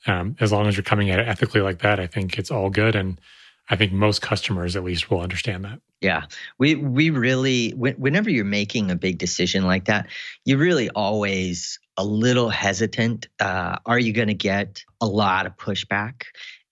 [0.06, 2.70] um, as long as you're coming at it ethically like that, I think it's all
[2.70, 2.94] good.
[2.96, 3.20] And
[3.68, 5.80] I think most customers at least will understand that.
[6.00, 6.24] Yeah,
[6.58, 10.06] we we really whenever you're making a big decision like that,
[10.44, 13.28] you're really always a little hesitant.
[13.38, 16.22] Uh, are you going to get a lot of pushback?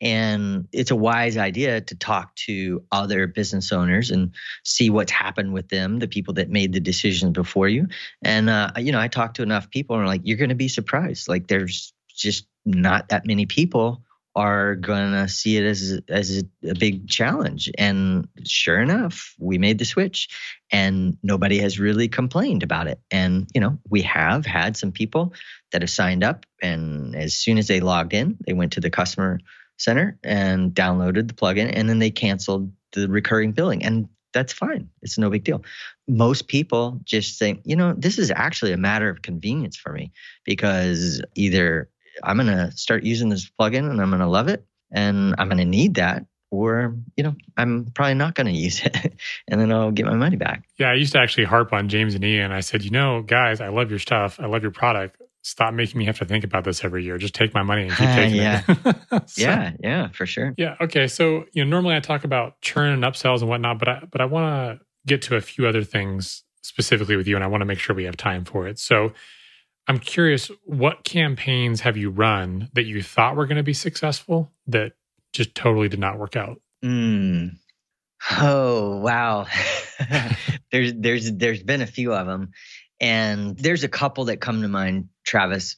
[0.00, 4.32] And it's a wise idea to talk to other business owners and
[4.64, 7.88] see what's happened with them, the people that made the decisions before you.
[8.22, 10.68] And uh, you know, I talked to enough people, and like, you're going to be
[10.68, 11.28] surprised.
[11.28, 14.02] Like, there's just not that many people
[14.36, 17.70] are to see it as as a, a, big challenge.
[17.76, 20.28] And sure enough, we made the switch,
[20.70, 23.00] and nobody has really complained about it.
[23.10, 25.32] And you know, we have had some people
[25.72, 28.90] that have signed up, and as soon as they logged in, they went to the
[28.90, 29.40] customer
[29.76, 34.88] center and downloaded the plugin, and then they canceled the recurring billing, and that's fine.
[35.02, 35.64] It's no big deal.
[36.06, 40.12] Most people just think, you know, this is actually a matter of convenience for me
[40.44, 41.88] because either
[42.22, 44.64] I'm going to start using this plugin and I'm going to love it.
[44.90, 48.80] And I'm going to need that or you know i'm probably not going to use
[48.84, 49.14] it.
[49.48, 50.64] And then i'll get my money back.
[50.78, 52.52] Yeah i used to actually harp on james and ian.
[52.52, 54.38] I said you know guys i love your stuff.
[54.40, 55.20] I love your product.
[55.42, 57.16] Stop making me have to think about this every year.
[57.16, 58.62] Just take my money and keep taking yeah.
[58.68, 58.96] it.
[59.28, 60.54] So, yeah yeah for sure.
[60.56, 61.06] Yeah okay.
[61.06, 64.20] So you know normally i talk about churn and upsells and whatnot but i but
[64.20, 67.62] i want to get to a few other things specifically with you and i want
[67.62, 68.78] to make sure we have time for it.
[68.78, 69.12] So
[69.88, 74.52] I'm curious, what campaigns have you run that you thought were going to be successful
[74.66, 74.92] that
[75.32, 76.60] just totally did not work out?
[76.84, 77.56] Mm.
[78.38, 79.46] Oh wow,
[80.72, 82.50] there's there's there's been a few of them,
[83.00, 85.76] and there's a couple that come to mind, Travis.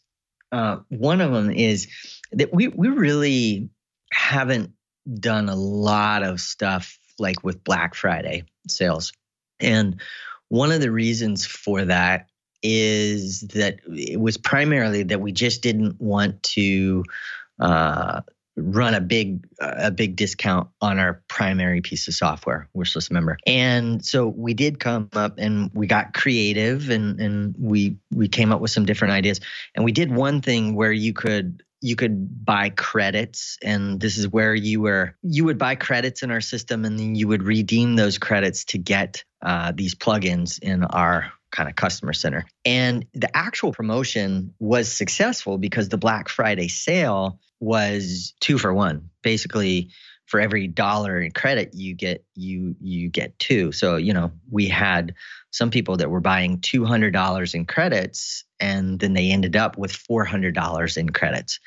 [0.51, 1.89] Uh, one of them is
[2.33, 3.71] that we we really
[4.11, 4.73] haven't
[5.13, 9.13] done a lot of stuff like with Black Friday sales,
[9.61, 10.01] and
[10.49, 12.30] one of the reasons for that
[12.63, 17.05] is that it was primarily that we just didn't want to
[17.59, 18.21] uh,
[18.57, 23.39] run a big a big discount on our primary piece of software wishlist member.
[23.47, 28.53] And so we did come up and we got creative and and we we came
[28.53, 29.41] up with some different ideas.
[29.75, 33.57] And we did one thing where you could you could buy credits.
[33.63, 37.15] And this is where you were you would buy credits in our system and then
[37.15, 42.13] you would redeem those credits to get uh, these plugins in our kind of customer
[42.13, 42.45] center.
[42.65, 49.11] And the actual promotion was successful because the black friday sale was two for one.
[49.23, 49.91] Basically
[50.27, 53.73] for every dollar in credit you get you you get two.
[53.73, 55.15] So you know we had
[55.51, 60.97] some people that were buying $200 in credits and then they ended up with $400
[60.97, 61.59] in credits.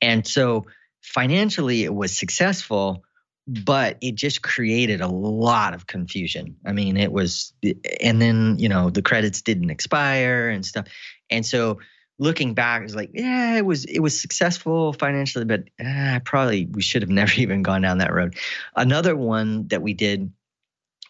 [0.00, 0.66] And so
[1.02, 3.04] financially it was successful
[3.46, 6.56] but it just created a lot of confusion.
[6.64, 7.52] I mean it was
[8.00, 10.86] and then you know the credits didn't expire and stuff.
[11.30, 11.78] And so
[12.22, 16.80] looking back, it's like, yeah, it was it was successful financially, but eh, probably we
[16.82, 18.36] should have never even gone down that road.
[18.76, 20.32] Another one that we did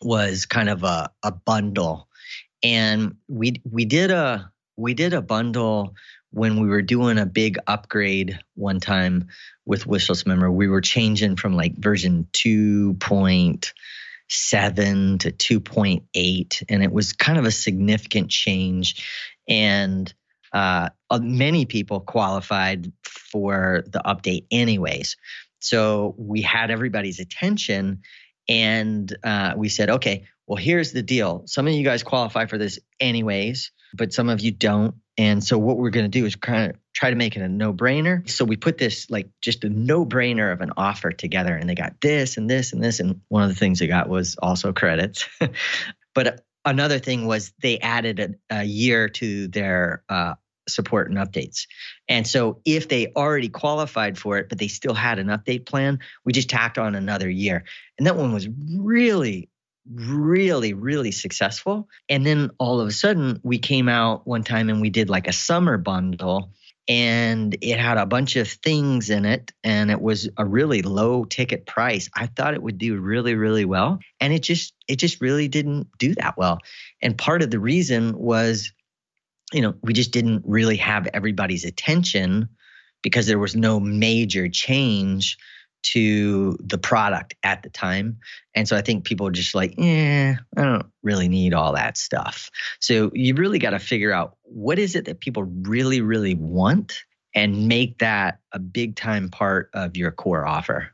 [0.01, 2.09] was kind of a, a bundle,
[2.63, 5.95] and we we did a we did a bundle
[6.33, 9.29] when we were doing a big upgrade one time
[9.65, 10.51] with Wishlist Member.
[10.51, 13.73] We were changing from like version two point
[14.33, 19.07] seven to 2.8 and it was kind of a significant change
[19.47, 20.13] and
[20.55, 25.17] uh, uh, many people qualified for the update anyways.
[25.61, 28.03] So we had everybody's attention
[28.49, 31.43] and uh, we said, okay, well, here's the deal.
[31.47, 34.95] Some of you guys qualify for this anyways, but some of you don't.
[35.19, 37.49] And so what we're going to do is kind of try to make it a
[37.49, 38.29] no brainer.
[38.29, 41.75] So we put this like just a no brainer of an offer together and they
[41.75, 43.01] got this and this and this.
[43.01, 45.29] And one of the things they got was also credits.
[46.15, 50.35] but another thing was they added a, a year to their uh,
[50.69, 51.67] support and updates.
[52.09, 55.99] And so if they already qualified for it, but they still had an update plan,
[56.25, 57.65] we just tacked on another year.
[57.99, 59.49] And that one was really,
[59.91, 61.89] really, really successful.
[62.09, 65.29] And then all of a sudden, we came out one time and we did like
[65.29, 66.53] a summer bundle.
[66.89, 71.25] And it had a bunch of things in it, and it was a really low
[71.25, 72.11] ticket price.
[72.17, 75.87] I thought it would do really, really well, and it just, it just really didn't
[75.97, 76.59] do that well.
[77.01, 78.73] And part of the reason was
[79.53, 82.49] you know, we just didn't really have everybody's attention
[83.03, 85.37] because there was no major change
[85.83, 88.19] to the product at the time.
[88.55, 91.97] And so I think people are just like, yeah, I don't really need all that
[91.97, 92.51] stuff.
[92.81, 97.03] So you really got to figure out what is it that people really, really want
[97.35, 100.89] and make that a big time part of your core offer.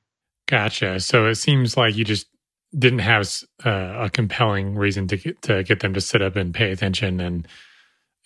[0.46, 1.00] Gotcha.
[1.00, 2.26] So it seems like you just
[2.76, 3.28] didn't have
[3.64, 7.20] uh, a compelling reason to get, to get them to sit up and pay attention
[7.20, 7.46] and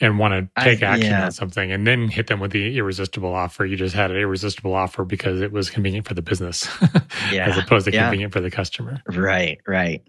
[0.03, 1.27] and want to take I, action yeah.
[1.27, 3.65] on something and then hit them with the irresistible offer.
[3.65, 6.69] You just had an irresistible offer because it was convenient for the business
[7.33, 7.49] yeah.
[7.49, 8.03] as opposed to yeah.
[8.03, 9.01] convenient for the customer.
[9.07, 10.03] Right, right.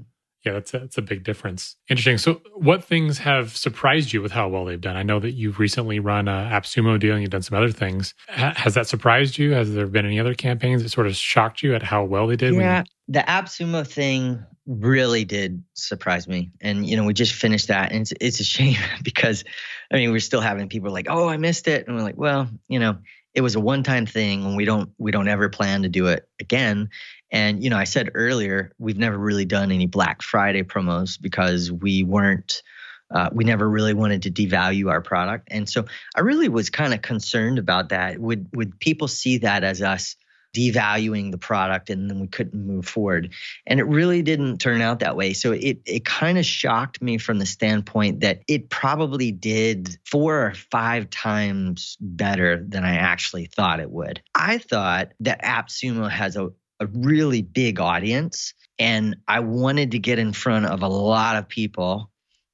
[0.45, 1.77] Yeah, that's a, that's a big difference.
[1.89, 2.17] Interesting.
[2.17, 4.97] So, what things have surprised you with how well they've done?
[4.97, 8.13] I know that you've recently run a AppSumo deal and you've done some other things.
[8.27, 9.51] has that surprised you?
[9.51, 12.35] Has there been any other campaigns that sort of shocked you at how well they
[12.35, 12.53] did?
[12.55, 16.51] Yeah, the AppSumo thing really did surprise me.
[16.61, 17.91] And, you know, we just finished that.
[17.91, 19.43] And it's, it's a shame because,
[19.91, 21.87] I mean, we're still having people like, oh, I missed it.
[21.87, 22.97] And we're like, well, you know,
[23.33, 26.27] it was a one-time thing and we don't we don't ever plan to do it
[26.39, 26.89] again
[27.33, 31.71] and you know i said earlier we've never really done any black friday promos because
[31.71, 32.63] we weren't
[33.11, 35.83] uh, we never really wanted to devalue our product and so
[36.15, 40.15] i really was kind of concerned about that would would people see that as us
[40.53, 43.31] devaluing the product and then we couldn't move forward.
[43.65, 45.33] And it really didn't turn out that way.
[45.33, 50.45] So it it kind of shocked me from the standpoint that it probably did four
[50.45, 54.21] or five times better than I actually thought it would.
[54.35, 56.51] I thought that AppSumo has a,
[56.83, 61.47] a really big audience and I wanted to get in front of a lot of
[61.47, 62.09] people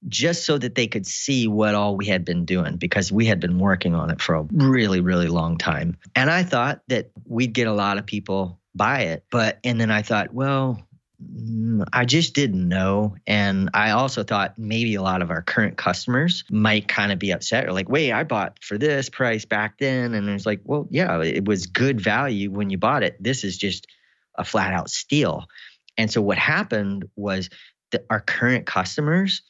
[0.08, 3.40] just so that they could see what all we had been doing because we had
[3.40, 5.98] been working on it for a really, really long time.
[6.16, 9.26] And I thought that we'd get a lot of people buy it.
[9.30, 10.82] But, and then I thought, well,
[11.22, 13.16] mm, I just didn't know.
[13.28, 17.32] And I also thought maybe a lot of our current customers might kind of be
[17.32, 20.14] upset or like, wait, I bought for this price back then.
[20.14, 23.22] And it's like, well, yeah, it was good value when you bought it.
[23.22, 23.88] This is just
[24.36, 25.46] a flat out steal.
[25.98, 27.50] And so what happened was
[27.92, 29.42] that our current customers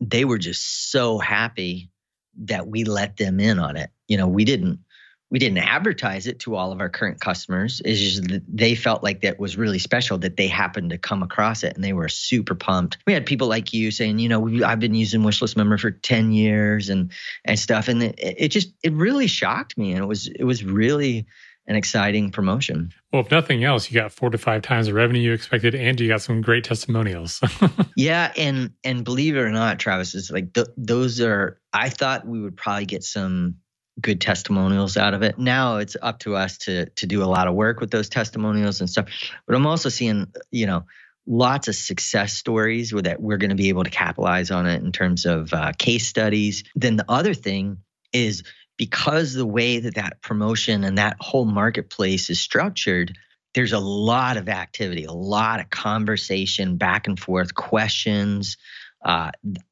[0.00, 1.90] they were just so happy
[2.38, 3.90] that we let them in on it.
[4.08, 4.80] You know, we didn't
[5.28, 7.82] we didn't advertise it to all of our current customers.
[7.84, 11.20] It's just that they felt like that was really special that they happened to come
[11.20, 12.98] across it and they were super pumped.
[13.08, 16.30] We had people like you saying, you know, I've been using Wishlist Member for 10
[16.30, 17.10] years and
[17.44, 17.88] and stuff.
[17.88, 19.92] And it, it just it really shocked me.
[19.92, 21.26] And it was it was really
[21.68, 22.92] an exciting promotion.
[23.12, 25.98] Well, if nothing else, you got four to five times the revenue you expected, and
[25.98, 27.40] you got some great testimonials.
[27.96, 31.60] yeah, and and believe it or not, Travis, is like th- those are.
[31.72, 33.56] I thought we would probably get some
[34.00, 35.38] good testimonials out of it.
[35.38, 38.80] Now it's up to us to to do a lot of work with those testimonials
[38.80, 39.06] and stuff.
[39.46, 40.84] But I'm also seeing, you know,
[41.26, 44.82] lots of success stories where that we're going to be able to capitalize on it
[44.82, 46.64] in terms of uh, case studies.
[46.74, 47.78] Then the other thing
[48.12, 48.44] is
[48.76, 53.16] because the way that that promotion and that whole marketplace is structured,
[53.54, 58.56] there's a lot of activity, a lot of conversation, back and forth, questions
[59.06, 59.30] uh,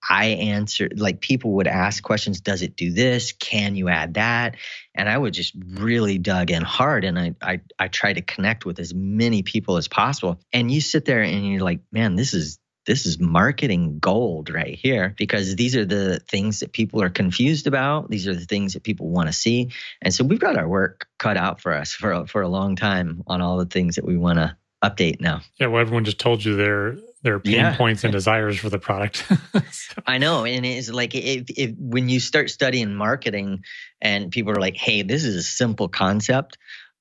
[0.08, 2.40] I answered like people would ask questions.
[2.40, 3.32] Does it do this?
[3.32, 4.56] Can you add that?
[4.94, 8.64] And I would just really dug in hard, and I I I try to connect
[8.64, 10.38] with as many people as possible.
[10.52, 14.74] And you sit there and you're like, man, this is this is marketing gold right
[14.74, 18.10] here because these are the things that people are confused about.
[18.10, 19.70] These are the things that people want to see.
[20.02, 23.22] And so we've got our work cut out for us for for a long time
[23.26, 25.40] on all the things that we want to update now.
[25.58, 27.76] Yeah, well, everyone just told you their their pain yeah.
[27.76, 29.24] points and desires for the product.
[29.70, 30.02] so.
[30.06, 33.64] I know, and it's like if, if when you start studying marketing,
[34.00, 36.58] and people are like, "Hey, this is a simple concept,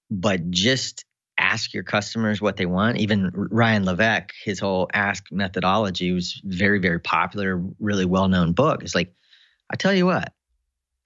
[0.09, 1.03] but just
[1.43, 6.79] ask your customers what they want." Even Ryan Levesque, his whole Ask methodology was very,
[6.79, 8.83] very popular, really well known book.
[8.83, 9.13] It's like,
[9.69, 10.33] I tell you what,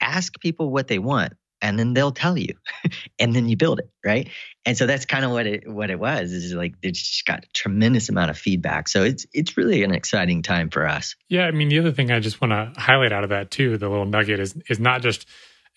[0.00, 2.54] ask people what they want and then they'll tell you
[3.18, 4.28] and then you build it right
[4.64, 7.44] and so that's kind of what it what it was is like they just got
[7.44, 11.46] a tremendous amount of feedback so it's it's really an exciting time for us yeah
[11.46, 13.88] i mean the other thing i just want to highlight out of that too the
[13.88, 15.26] little nugget is is not just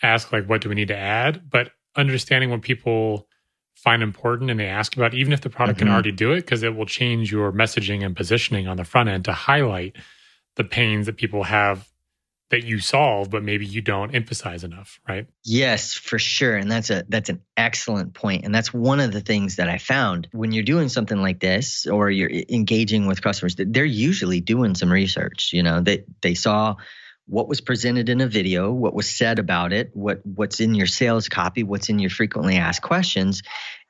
[0.03, 3.27] ask like what do we need to add but understanding what people
[3.81, 5.87] find important and they ask about even if the product mm-hmm.
[5.87, 9.09] can already do it because it will change your messaging and positioning on the front
[9.09, 9.95] end to highlight
[10.55, 11.89] the pains that people have
[12.51, 16.91] that you solve but maybe you don't emphasize enough right yes for sure and that's
[16.91, 20.51] a that's an excellent point and that's one of the things that i found when
[20.51, 25.51] you're doing something like this or you're engaging with customers they're usually doing some research
[25.53, 26.75] you know they they saw
[27.31, 30.87] what was presented in a video what was said about it what what's in your
[30.87, 33.41] sales copy what's in your frequently asked questions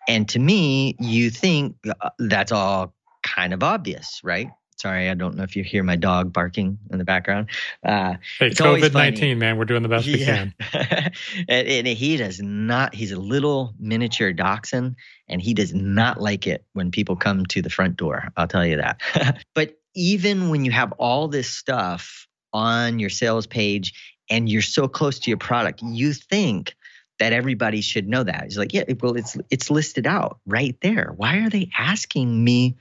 [0.07, 4.49] and to me you think uh, that's all kind of obvious right
[4.81, 7.51] Sorry, I don't know if you hear my dog barking in the background.
[7.85, 10.15] Uh, hey, COVID nineteen, man, we're doing the best yeah.
[10.15, 10.53] we can.
[11.47, 12.95] and, and, he does not.
[12.95, 14.95] He's a little miniature dachshund,
[15.27, 18.29] and he does not like it when people come to the front door.
[18.35, 19.01] I'll tell you that.
[19.53, 23.93] but even when you have all this stuff on your sales page
[24.29, 26.75] and you're so close to your product, you think
[27.19, 28.45] that everybody should know that.
[28.45, 31.13] It's like, yeah, well, it's it's listed out right there.
[31.15, 32.77] Why are they asking me?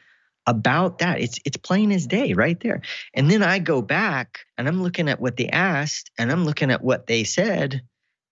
[0.47, 1.21] about that.
[1.21, 2.83] It's it's plain as day right there.
[3.15, 6.71] And then I go back and I'm looking at what they asked and I'm looking
[6.71, 7.83] at what they said.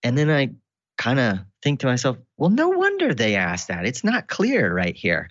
[0.02, 0.50] And then I
[0.96, 3.86] kind of think to myself, well, no wonder they asked that.
[3.86, 5.30] It's not clear right here.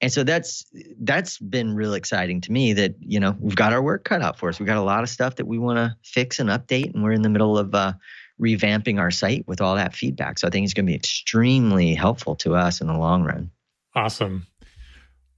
[0.00, 0.66] And so that's
[1.00, 4.38] that's been real exciting to me that, you know, we've got our work cut out
[4.38, 4.58] for us.
[4.58, 6.92] We've got a lot of stuff that we want to fix and update.
[6.92, 7.94] And we're in the middle of uh,
[8.38, 10.38] revamping our site with all that feedback.
[10.38, 13.50] So I think it's going to be extremely helpful to us in the long run.
[13.94, 14.46] Awesome.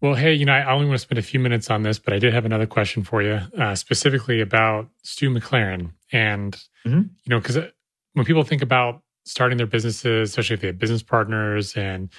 [0.00, 2.12] Well, hey, you know, I only want to spend a few minutes on this, but
[2.12, 5.92] I did have another question for you, uh, specifically about Stu McLaren.
[6.12, 6.54] And,
[6.84, 6.98] mm-hmm.
[6.98, 7.68] you know, because uh,
[8.14, 12.10] when people think about starting their businesses, especially if they have business partners, and,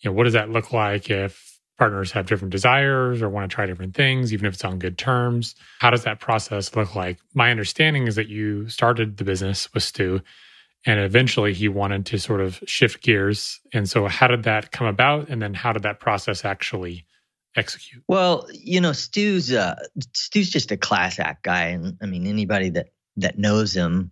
[0.00, 3.54] you know, what does that look like if partners have different desires or want to
[3.54, 5.54] try different things, even if it's on good terms?
[5.80, 7.18] How does that process look like?
[7.34, 10.20] My understanding is that you started the business with Stu
[10.86, 14.86] and eventually he wanted to sort of shift gears and so how did that come
[14.86, 17.06] about and then how did that process actually
[17.56, 19.74] execute well you know stu's uh
[20.12, 24.10] stu's just a class act guy and i mean anybody that that knows him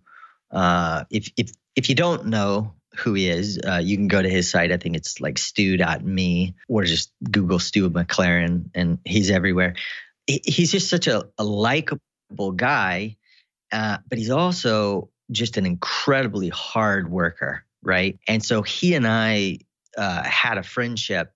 [0.51, 4.29] uh if if if you don't know who he is uh, you can go to
[4.29, 9.75] his site i think it's like stu.me or just google stu mclaren and he's everywhere
[10.27, 13.15] he's just such a, a likable guy
[13.73, 18.19] uh, but he's also just an incredibly hard worker, right?
[18.27, 19.59] And so he and I
[19.97, 21.33] uh, had a friendship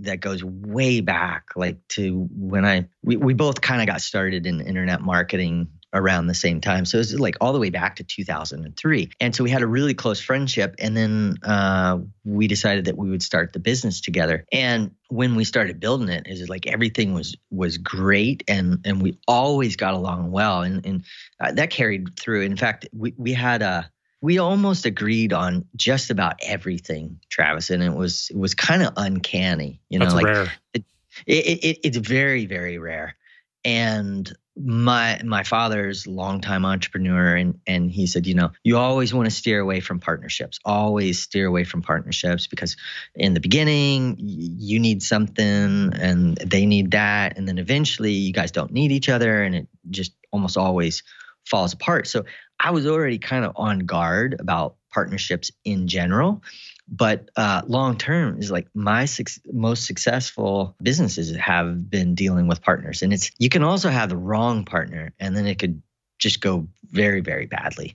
[0.00, 4.46] that goes way back, like to when I we, we both kind of got started
[4.46, 6.84] in internet marketing around the same time.
[6.84, 9.10] So it was like all the way back to 2003.
[9.20, 10.74] And so we had a really close friendship.
[10.78, 14.44] And then uh, we decided that we would start the business together.
[14.52, 18.80] And when we started building it, is it was like everything was was great, and
[18.84, 21.04] and we always got along well, and and
[21.40, 22.42] uh, that carried through.
[22.42, 27.82] In fact, we we had a we almost agreed on just about everything, Travis, and
[27.82, 29.80] it was it was kind of uncanny.
[29.88, 30.52] You know, That's like rare.
[30.74, 30.84] It,
[31.26, 33.16] it, it, it's very very rare.
[33.64, 34.30] And
[34.60, 39.34] my my father's longtime entrepreneur, and and he said, you know, you always want to
[39.34, 40.58] steer away from partnerships.
[40.64, 42.76] Always steer away from partnerships because
[43.14, 48.50] in the beginning you need something and they need that, and then eventually you guys
[48.50, 51.02] don't need each other, and it just almost always
[51.44, 52.06] falls apart.
[52.06, 52.24] So
[52.60, 56.42] I was already kind of on guard about partnerships in general.
[56.90, 62.62] But uh, long term is like my su- most successful businesses have been dealing with
[62.62, 65.82] partners, and it's you can also have the wrong partner, and then it could
[66.18, 67.94] just go very very badly.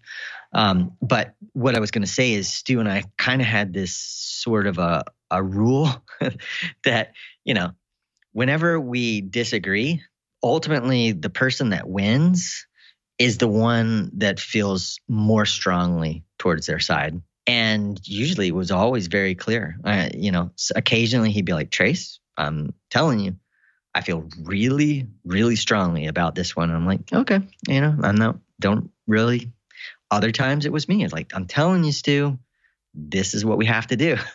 [0.53, 3.73] Um, but what I was going to say is Stu and I kind of had
[3.73, 5.89] this sort of a a rule
[6.83, 7.13] that
[7.43, 7.71] you know
[8.33, 10.03] whenever we disagree,
[10.43, 12.67] ultimately the person that wins
[13.17, 17.21] is the one that feels more strongly towards their side.
[17.45, 19.77] And usually it was always very clear.
[20.13, 23.35] You know, occasionally he'd be like, Trace, I'm telling you,
[23.95, 26.69] I feel really, really strongly about this one.
[26.69, 29.51] And I'm like, okay, you know, I'm not, don't really.
[30.09, 31.03] Other times it was me.
[31.03, 32.39] It's like, I'm telling you, Stu,
[32.93, 34.17] this is what we have to do.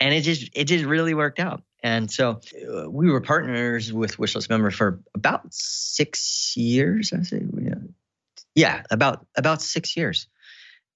[0.00, 1.62] And it just, it just really worked out.
[1.80, 7.12] And so uh, we were partners with Wishlist Member for about six years.
[7.12, 7.74] I say, yeah,
[8.54, 10.26] yeah, about about six years,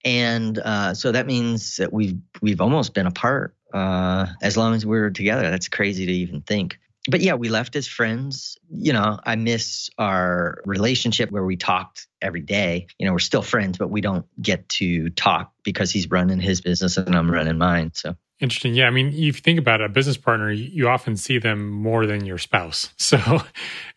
[0.04, 4.86] and uh, so that means that we've we've almost been apart uh, as long as
[4.86, 5.50] we were together.
[5.50, 6.78] That's crazy to even think.
[7.10, 8.58] But yeah, we left as friends.
[8.70, 12.86] You know, I miss our relationship where we talked every day.
[12.98, 16.60] You know, we're still friends, but we don't get to talk because he's running his
[16.60, 17.92] business and I'm running mine.
[17.94, 18.74] So Interesting.
[18.74, 18.86] Yeah.
[18.86, 22.06] I mean, if you think about it, a business partner, you often see them more
[22.06, 22.90] than your spouse.
[23.08, 23.40] So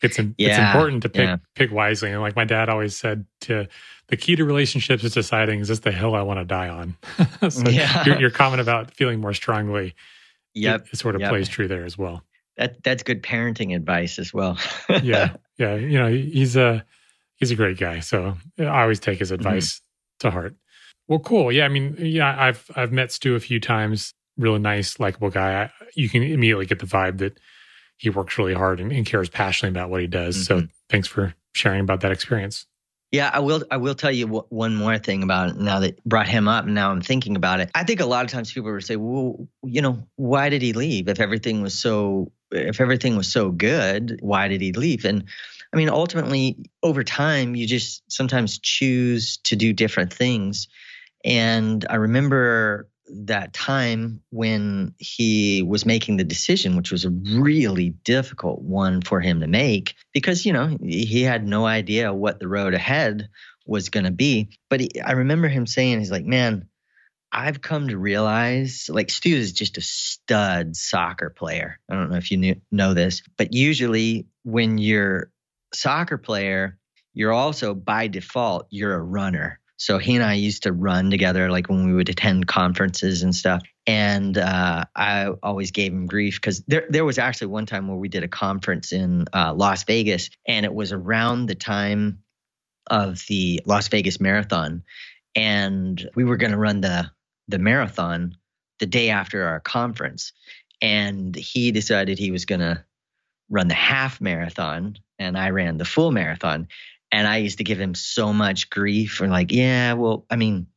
[0.01, 1.37] it's, yeah, it's important to pick, yeah.
[1.53, 2.11] pick wisely.
[2.11, 3.67] And like my dad always said to
[4.11, 6.97] the key to relationships is deciding, is this the hill I want to die on?
[7.49, 8.03] so yeah.
[8.05, 9.95] your, your, comment about feeling more strongly.
[10.53, 10.81] Yep.
[10.81, 11.29] It, it sort of yep.
[11.29, 12.21] plays true there as well.
[12.57, 14.57] That that's good parenting advice as well.
[15.01, 15.35] yeah.
[15.57, 15.75] Yeah.
[15.75, 16.85] You know, he's a,
[17.35, 18.01] he's a great guy.
[18.01, 20.27] So I always take his advice mm-hmm.
[20.27, 20.55] to heart.
[21.07, 21.49] Well, cool.
[21.49, 21.63] Yeah.
[21.63, 25.63] I mean, yeah, I've, I've met Stu a few times really nice, likable guy.
[25.63, 27.39] I, you can immediately get the vibe that
[27.95, 30.35] he works really hard and, and cares passionately about what he does.
[30.35, 30.59] Mm-hmm.
[30.59, 32.65] So thanks for sharing about that experience.
[33.11, 33.63] Yeah, I will.
[33.69, 35.57] I will tell you w- one more thing about it.
[35.57, 37.69] Now that brought him up, now I'm thinking about it.
[37.75, 40.71] I think a lot of times people would say, "Well, you know, why did he
[40.71, 41.09] leave?
[41.09, 45.25] If everything was so, if everything was so good, why did he leave?" And
[45.73, 50.69] I mean, ultimately, over time, you just sometimes choose to do different things.
[51.25, 57.89] And I remember that time when he was making the decision, which was a really
[58.03, 62.47] difficult one for him to make because, you know, he had no idea what the
[62.47, 63.29] road ahead
[63.65, 64.49] was going to be.
[64.69, 66.67] But he, I remember him saying, he's like, man,
[67.31, 71.79] I've come to realize like Stu is just a stud soccer player.
[71.89, 75.31] I don't know if you knew, know this, but usually when you're
[75.73, 76.77] soccer player,
[77.13, 81.49] you're also by default, you're a runner so he and I used to run together,
[81.49, 83.63] like when we would attend conferences and stuff.
[83.87, 87.97] And uh, I always gave him grief because there, there was actually one time where
[87.97, 92.19] we did a conference in uh, Las Vegas, and it was around the time
[92.91, 94.83] of the Las Vegas Marathon,
[95.35, 97.09] and we were going to run the
[97.47, 98.37] the marathon
[98.77, 100.31] the day after our conference,
[100.79, 102.85] and he decided he was going to
[103.49, 106.67] run the half marathon, and I ran the full marathon.
[107.11, 110.67] And I used to give him so much grief for like, yeah, well, I mean,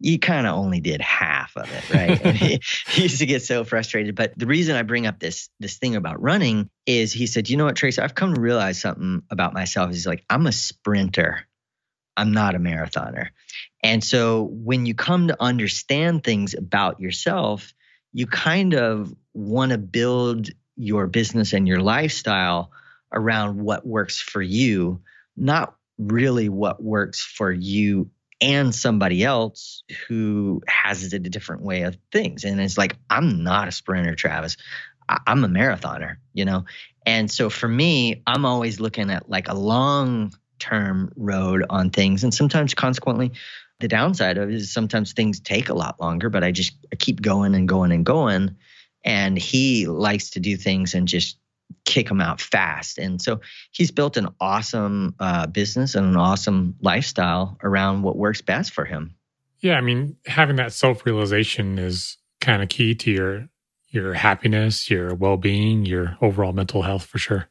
[0.00, 2.34] you kind of only did half of it, right?
[2.36, 4.14] he, he, used to get so frustrated.
[4.14, 7.56] But the reason I bring up this this thing about running is he said, you
[7.56, 9.90] know what, Tracy, I've come to realize something about myself.
[9.90, 11.46] He's like, I'm a sprinter.
[12.16, 13.28] I'm not a marathoner.
[13.82, 17.72] And so when you come to understand things about yourself,
[18.12, 22.72] you kind of want to build your business and your lifestyle
[23.12, 25.00] around what works for you,
[25.36, 31.98] not really what works for you and somebody else who has a different way of
[32.10, 32.44] things.
[32.44, 34.56] And it's like, I'm not a sprinter, Travis.
[35.26, 36.64] I'm a marathoner, you know?
[37.04, 42.24] And so for me, I'm always looking at like a long term road on things.
[42.24, 43.32] And sometimes, consequently,
[43.80, 46.96] the downside of it is sometimes things take a lot longer, but I just I
[46.96, 48.56] keep going and going and going.
[49.04, 51.38] And he likes to do things and just
[51.84, 52.98] kick him out fast.
[52.98, 53.40] And so
[53.70, 58.84] he's built an awesome uh, business and an awesome lifestyle around what works best for
[58.84, 59.14] him.
[59.60, 63.48] Yeah, I mean, having that self realization is kind of key to your
[63.90, 67.48] your happiness, your well being, your overall mental health for sure.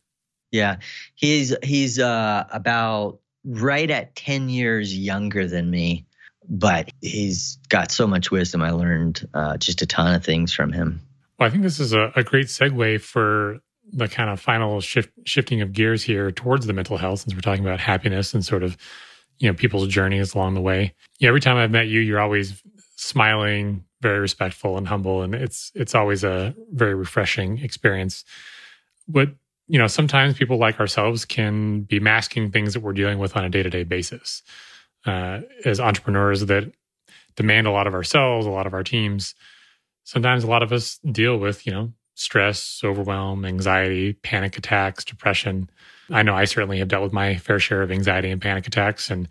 [0.51, 0.77] Yeah,
[1.15, 6.07] he's he's uh, about right at ten years younger than me,
[6.47, 8.63] but he's got so much wisdom.
[8.63, 11.01] I learned uh, just a ton of things from him.
[11.37, 13.59] Well, I think this is a, a great segue for
[13.91, 17.41] the kind of final shift, shifting of gears here towards the mental health, since we're
[17.41, 18.77] talking about happiness and sort of
[19.39, 20.93] you know people's journeys along the way.
[21.19, 22.61] Yeah, every time I've met you, you're always
[22.95, 28.23] smiling, very respectful and humble, and it's it's always a very refreshing experience.
[29.07, 29.29] But
[29.67, 33.45] you know, sometimes people like ourselves can be masking things that we're dealing with on
[33.45, 34.41] a day to day basis.
[35.05, 36.71] Uh, as entrepreneurs that
[37.35, 39.33] demand a lot of ourselves, a lot of our teams,
[40.03, 45.69] sometimes a lot of us deal with you know stress, overwhelm, anxiety, panic attacks, depression.
[46.11, 49.09] I know I certainly have dealt with my fair share of anxiety and panic attacks.
[49.09, 49.29] And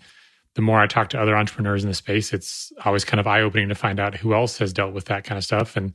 [0.54, 3.42] the more I talk to other entrepreneurs in the space, it's always kind of eye
[3.42, 5.76] opening to find out who else has dealt with that kind of stuff.
[5.76, 5.92] And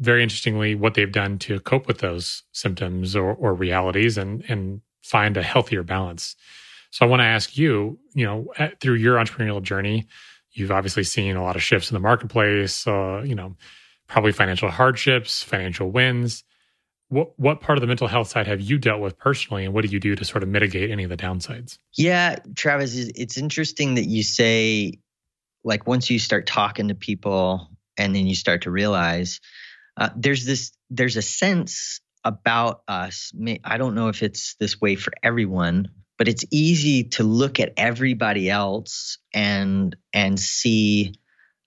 [0.00, 4.80] very interestingly, what they've done to cope with those symptoms or, or realities and, and
[5.02, 6.34] find a healthier balance.
[6.90, 10.08] So I want to ask you, you know, through your entrepreneurial journey,
[10.50, 13.56] you've obviously seen a lot of shifts in the marketplace, uh, you know,
[14.12, 16.44] probably financial hardships, financial wins.
[17.08, 19.84] What what part of the mental health side have you dealt with personally, and what
[19.84, 21.78] do you do to sort of mitigate any of the downsides?
[21.96, 24.98] Yeah, Travis, it's interesting that you say,
[25.64, 29.40] like, once you start talking to people, and then you start to realize
[29.96, 33.32] uh, there's this there's a sense about us.
[33.64, 35.88] I don't know if it's this way for everyone,
[36.18, 41.14] but it's easy to look at everybody else and and see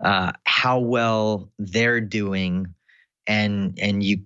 [0.03, 2.73] uh, how well they're doing,
[3.27, 4.19] and and you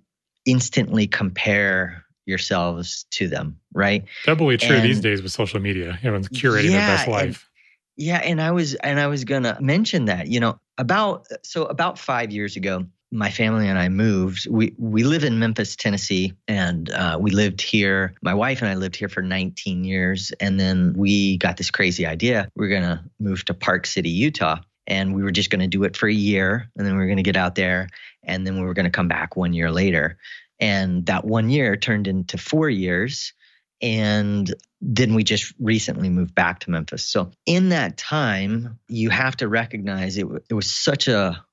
[0.45, 4.05] instantly compare yourselves to them, right?
[4.25, 5.97] Doubly true and, these days with social media.
[6.03, 7.23] Everyone's curating yeah, their best life.
[7.25, 10.27] And, yeah, and I was and I was gonna mention that.
[10.27, 14.47] You know, about so about five years ago, my family and I moved.
[14.49, 18.13] We we live in Memphis, Tennessee, and uh, we lived here.
[18.21, 22.05] My wife and I lived here for 19 years, and then we got this crazy
[22.05, 22.49] idea.
[22.55, 24.59] We we're gonna move to Park City, Utah,
[24.89, 27.23] and we were just gonna do it for a year, and then we were gonna
[27.23, 27.87] get out there,
[28.23, 30.17] and then we were gonna come back one year later.
[30.59, 33.33] And that one year turned into four years,
[33.81, 37.05] and then we just recently moved back to Memphis.
[37.05, 41.43] So in that time, you have to recognize it, it was such a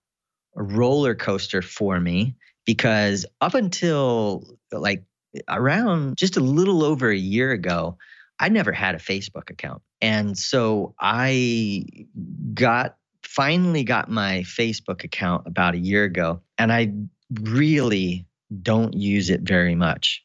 [0.56, 2.34] a roller coaster for me
[2.64, 5.04] because up until like
[5.48, 7.98] around just a little over a year ago,
[8.40, 9.82] I never had a Facebook account.
[10.00, 11.84] And so I
[12.54, 12.96] got
[13.26, 16.92] finally got my Facebook account about a year ago and I
[17.42, 18.26] really
[18.62, 20.22] don't use it very much.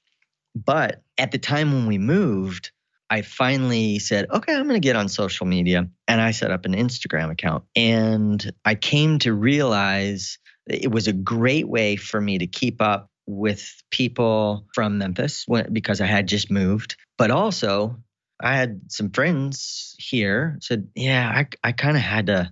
[0.55, 2.71] But at the time when we moved,
[3.09, 5.89] I finally said, okay, I'm going to get on social media.
[6.07, 7.65] And I set up an Instagram account.
[7.75, 13.09] And I came to realize it was a great way for me to keep up
[13.27, 16.95] with people from Memphis because I had just moved.
[17.17, 17.97] But also,
[18.41, 22.51] I had some friends here said, yeah, I, I kind of had to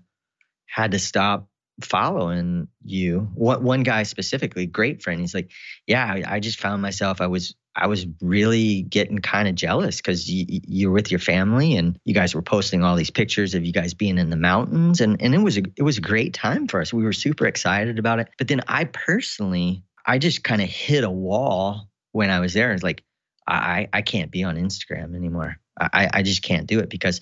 [0.70, 1.48] had to stop
[1.82, 3.30] following you.
[3.34, 5.52] One, one guy specifically, great friend, he's like,
[5.88, 9.98] yeah, I, I just found myself, I was I was really getting kind of jealous
[9.98, 13.64] because you, you're with your family and you guys were posting all these pictures of
[13.64, 16.34] you guys being in the mountains and, and it was a, it was a great
[16.34, 16.92] time for us.
[16.92, 18.30] We were super excited about it.
[18.38, 22.74] But then I personally, I just kind of hit a wall when I was there.
[22.74, 23.04] It's like
[23.48, 25.58] I I can't be on Instagram anymore.
[25.80, 27.22] I I just can't do it because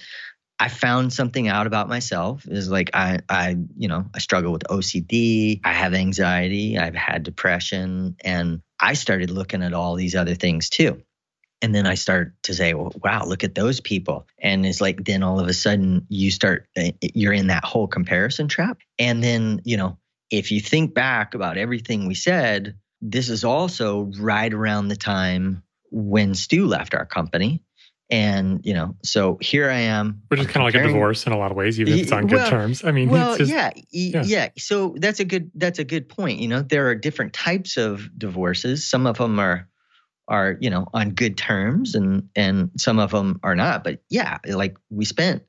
[0.59, 4.63] I found something out about myself is like I I you know I struggle with
[4.63, 10.35] OCD, I have anxiety, I've had depression and I started looking at all these other
[10.35, 11.01] things too.
[11.61, 14.27] And then I start to say, well, wow, look at those people.
[14.37, 17.87] And it's like, then all of a sudden you start, eh, you're in that whole
[17.87, 18.77] comparison trap.
[18.99, 19.97] And then, you know,
[20.29, 25.63] if you think back about everything we said, this is also right around the time
[25.89, 27.63] when Stu left our company.
[28.09, 30.21] And you know, so here I am.
[30.29, 32.11] Which is kind of like a divorce in a lot of ways, even if it's
[32.11, 32.83] on well, good terms.
[32.85, 34.49] I mean, well, just, yeah, yeah, yeah.
[34.57, 36.39] So that's a good that's a good point.
[36.39, 38.85] You know, there are different types of divorces.
[38.85, 39.67] Some of them are
[40.29, 43.83] are you know on good terms, and and some of them are not.
[43.83, 45.43] But yeah, like we spent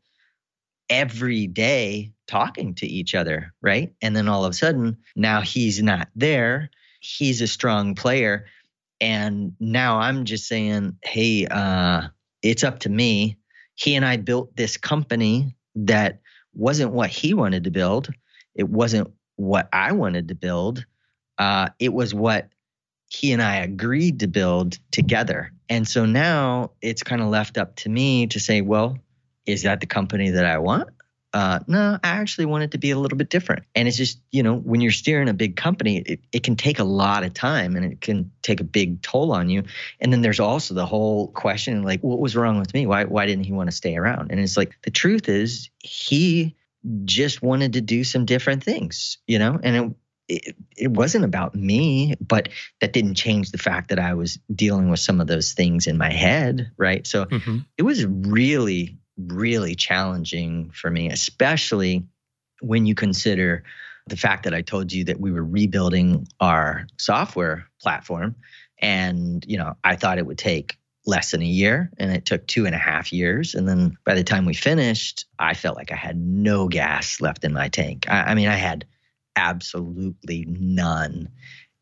[0.90, 3.94] every day talking to each other, right?
[4.02, 6.70] And then all of a sudden, now he's not there.
[6.98, 8.46] He's a strong player,
[9.00, 11.46] and now I'm just saying, hey.
[11.46, 12.08] uh
[12.42, 13.36] it's up to me.
[13.74, 16.20] He and I built this company that
[16.54, 18.08] wasn't what he wanted to build.
[18.54, 20.84] It wasn't what I wanted to build.
[21.38, 22.48] Uh, it was what
[23.08, 25.52] he and I agreed to build together.
[25.68, 28.98] And so now it's kind of left up to me to say, well,
[29.46, 30.88] is that the company that I want?
[31.38, 33.62] Uh, no, I actually want it to be a little bit different.
[33.76, 36.80] And it's just, you know, when you're steering a big company, it, it can take
[36.80, 39.62] a lot of time and it can take a big toll on you.
[40.00, 42.88] And then there's also the whole question like, what was wrong with me?
[42.88, 44.32] Why, why didn't he want to stay around?
[44.32, 46.56] And it's like, the truth is, he
[47.04, 51.54] just wanted to do some different things, you know, and it, it, it wasn't about
[51.54, 52.48] me, but
[52.80, 55.98] that didn't change the fact that I was dealing with some of those things in
[55.98, 57.06] my head, right?
[57.06, 57.58] So mm-hmm.
[57.76, 62.06] it was really, really challenging for me, especially
[62.60, 63.64] when you consider
[64.06, 68.36] the fact that I told you that we were rebuilding our software platform.
[68.80, 72.46] And, you know, I thought it would take less than a year and it took
[72.46, 73.54] two and a half years.
[73.54, 77.44] And then by the time we finished, I felt like I had no gas left
[77.44, 78.06] in my tank.
[78.08, 78.86] I, I mean, I had
[79.36, 81.28] absolutely none.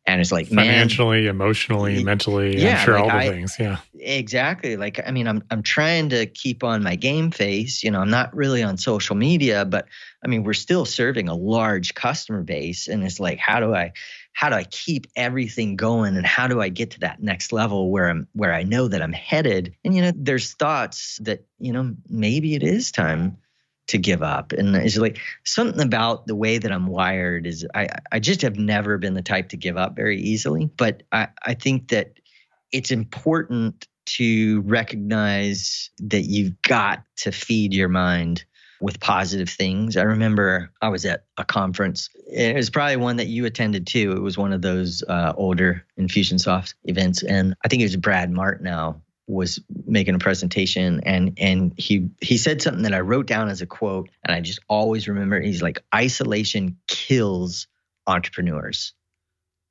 [0.07, 3.57] And it's like financially, man, emotionally, mentally, yeah, I'm sure like all the I, things.
[3.59, 3.77] Yeah.
[3.99, 4.77] Exactly.
[4.77, 7.83] Like I mean, I'm I'm trying to keep on my game face.
[7.83, 9.89] You know, I'm not really on social media, but
[10.23, 12.87] I mean, we're still serving a large customer base.
[12.87, 13.91] And it's like, how do I
[14.31, 17.91] how do I keep everything going and how do I get to that next level
[17.91, 19.75] where I'm where I know that I'm headed?
[19.83, 23.37] And you know, there's thoughts that, you know, maybe it is time
[23.87, 24.51] to give up.
[24.51, 28.57] And it's like something about the way that I'm wired is I, I just have
[28.57, 30.69] never been the type to give up very easily.
[30.77, 32.13] But I, I think that
[32.71, 38.45] it's important to recognize that you've got to feed your mind
[38.79, 39.97] with positive things.
[39.97, 42.09] I remember I was at a conference.
[42.31, 44.11] It was probably one that you attended too.
[44.11, 47.23] It was one of those uh, older Infusionsoft events.
[47.23, 52.37] And I think it was Brad Martineau was making a presentation and and he he
[52.37, 55.61] said something that I wrote down as a quote and I just always remember he's
[55.61, 57.67] like isolation kills
[58.07, 58.93] entrepreneurs.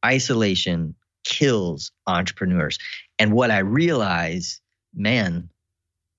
[0.04, 0.94] Isolation
[1.24, 2.78] kills entrepreneurs.
[3.18, 4.60] And what I realize,
[4.94, 5.48] man,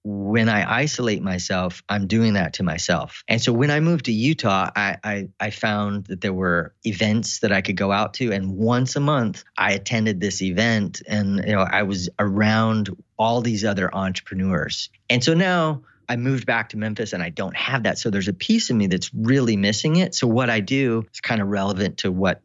[0.04, 3.24] when I isolate myself, I'm doing that to myself.
[3.28, 7.40] And so when I moved to Utah, I, I, I, found that there were events
[7.40, 8.32] that I could go out to.
[8.32, 13.42] And once a month, I attended this event and you know, I was around all
[13.42, 14.90] these other entrepreneurs.
[15.10, 17.98] And so now I moved back to Memphis and I don't have that.
[17.98, 20.16] So there's a piece of me that's really missing it.
[20.16, 22.42] So what I do is kind of relevant to what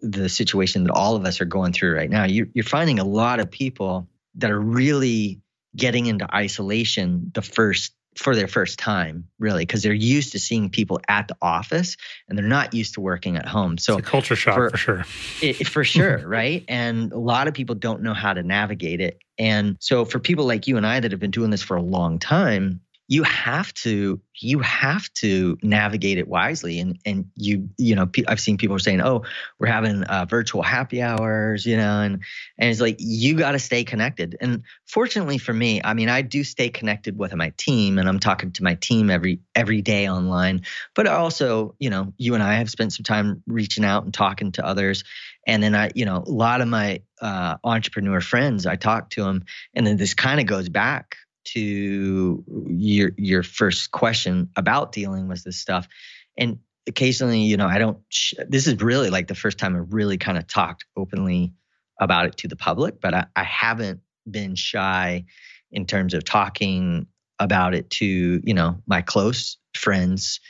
[0.00, 2.24] the situation that all of us are going through right now.
[2.24, 5.40] You, you're finding a lot of people that are really
[5.74, 10.68] getting into isolation the first for their first time really because they're used to seeing
[10.68, 11.96] people at the office
[12.28, 13.78] and they're not used to working at home.
[13.78, 15.04] So it's a culture shock for, for sure.
[15.42, 16.64] It, for sure right?
[16.68, 19.18] And a lot of people don't know how to navigate it.
[19.38, 21.82] And so for people like you and i that have been doing this for a
[21.82, 22.80] long time
[23.12, 26.80] you have to you have to navigate it wisely.
[26.80, 29.24] And and you you know i've seen people saying oh
[29.58, 32.22] we're having uh, virtual happy hours you know and
[32.56, 34.38] and it's like you got to stay connected.
[34.40, 38.18] And fortunately for me i mean i do stay connected with my team and i'm
[38.18, 40.62] talking to my team every every day online.
[40.94, 44.52] But also you know you and i have spent some time reaching out and talking
[44.52, 45.04] to others.
[45.46, 49.22] And then i you know a lot of my uh, entrepreneur friends i talk to
[49.22, 49.44] them
[49.74, 55.44] and then this kind of goes back to your your first question about dealing with
[55.44, 55.88] this stuff.
[56.36, 59.78] And occasionally you know i don't sh- this is really like the first time i
[59.90, 61.52] really kind of talked openly
[62.00, 65.24] about it to the public but I, I haven't been shy
[65.70, 67.06] in terms of talking
[67.38, 70.40] about it to you know my close friends.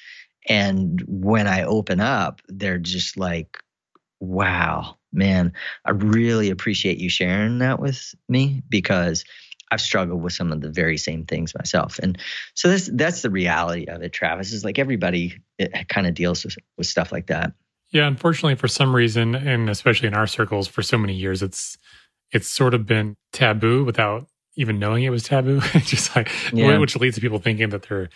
[0.49, 3.59] And when i open up they're just like
[4.19, 5.53] wow man
[5.85, 9.25] i really appreciate you sharing that with me because
[9.73, 11.99] I've struggled with some of the very same things myself.
[11.99, 12.19] And
[12.55, 16.45] so that's that's the reality of it, Travis, is like everybody eh, kind of deals
[16.45, 17.55] with, with stuff like that.
[17.91, 21.79] Yeah, unfortunately for some reason, and especially in our circles for so many years, it's
[22.31, 25.61] it's sort of been taboo without even knowing it was taboo.
[25.81, 26.77] Just like yeah.
[26.77, 28.11] which leads to people thinking that they're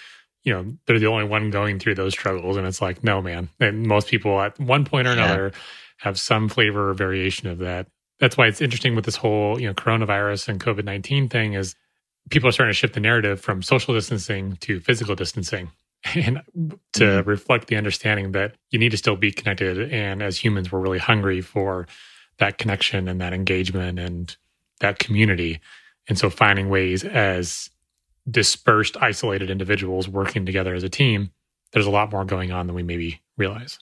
[0.44, 3.48] you know they're the only one going through those struggles and it's like no man
[3.58, 5.60] and most people at one point or another yeah.
[5.98, 7.88] have some flavor or variation of that
[8.18, 11.74] that's why it's interesting with this whole you know coronavirus and COVID nineteen thing is
[12.30, 15.70] people are starting to shift the narrative from social distancing to physical distancing
[16.14, 16.40] and
[16.92, 17.28] to mm-hmm.
[17.28, 19.92] reflect the understanding that you need to still be connected.
[19.92, 21.86] And as humans we're really hungry for
[22.38, 24.36] that connection and that engagement and
[24.80, 25.60] that community.
[26.08, 27.70] And so finding ways as
[28.30, 31.30] dispersed isolated individuals working together as a team
[31.72, 33.78] there's a lot more going on than we maybe realize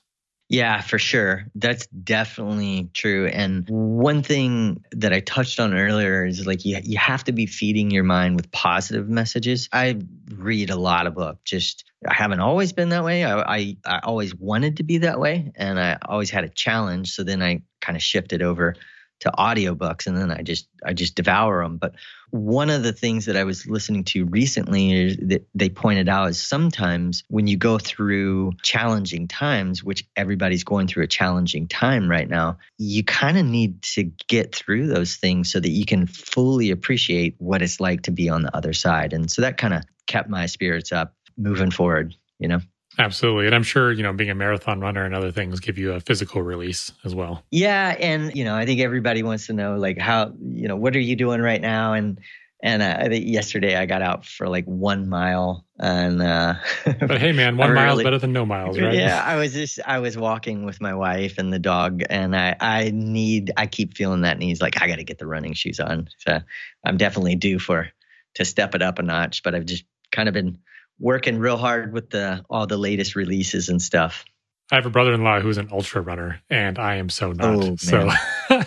[0.48, 1.46] yeah, for sure.
[1.54, 3.26] That's definitely true.
[3.26, 7.46] And one thing that I touched on earlier is like you you have to be
[7.46, 9.68] feeding your mind with positive messages.
[9.72, 11.40] I read a lot of books.
[11.44, 13.24] Just I haven't always been that way.
[13.24, 17.12] I, I I always wanted to be that way, and I always had a challenge.
[17.12, 18.74] So then I kind of shifted over
[19.20, 21.78] to audiobooks and then I just I just devour them.
[21.78, 21.94] But
[22.34, 26.42] one of the things that I was listening to recently that they pointed out is
[26.42, 32.28] sometimes when you go through challenging times, which everybody's going through a challenging time right
[32.28, 36.72] now, you kind of need to get through those things so that you can fully
[36.72, 39.12] appreciate what it's like to be on the other side.
[39.12, 42.58] And so that kind of kept my spirits up moving forward, you know.
[42.98, 43.46] Absolutely.
[43.46, 46.00] And I'm sure, you know, being a marathon runner and other things give you a
[46.00, 47.42] physical release as well.
[47.50, 47.96] Yeah.
[47.98, 51.00] And, you know, I think everybody wants to know, like, how, you know, what are
[51.00, 51.94] you doing right now?
[51.94, 52.20] And,
[52.64, 57.20] and uh, I think yesterday I got out for like one mile, and uh, but
[57.20, 58.94] hey, man, one mile really, is better than no miles, right?
[58.94, 62.56] Yeah, I was just I was walking with my wife and the dog, and I
[62.58, 64.62] I need I keep feeling that need.
[64.62, 66.40] like I got to get the running shoes on, so
[66.86, 67.90] I'm definitely due for
[68.36, 69.42] to step it up a notch.
[69.42, 70.56] But I've just kind of been
[70.98, 74.24] working real hard with the all the latest releases and stuff.
[74.72, 77.64] I have a brother-in-law who's an ultra runner, and I am so not.
[77.64, 78.10] Oh, so
[78.50, 78.64] yeah.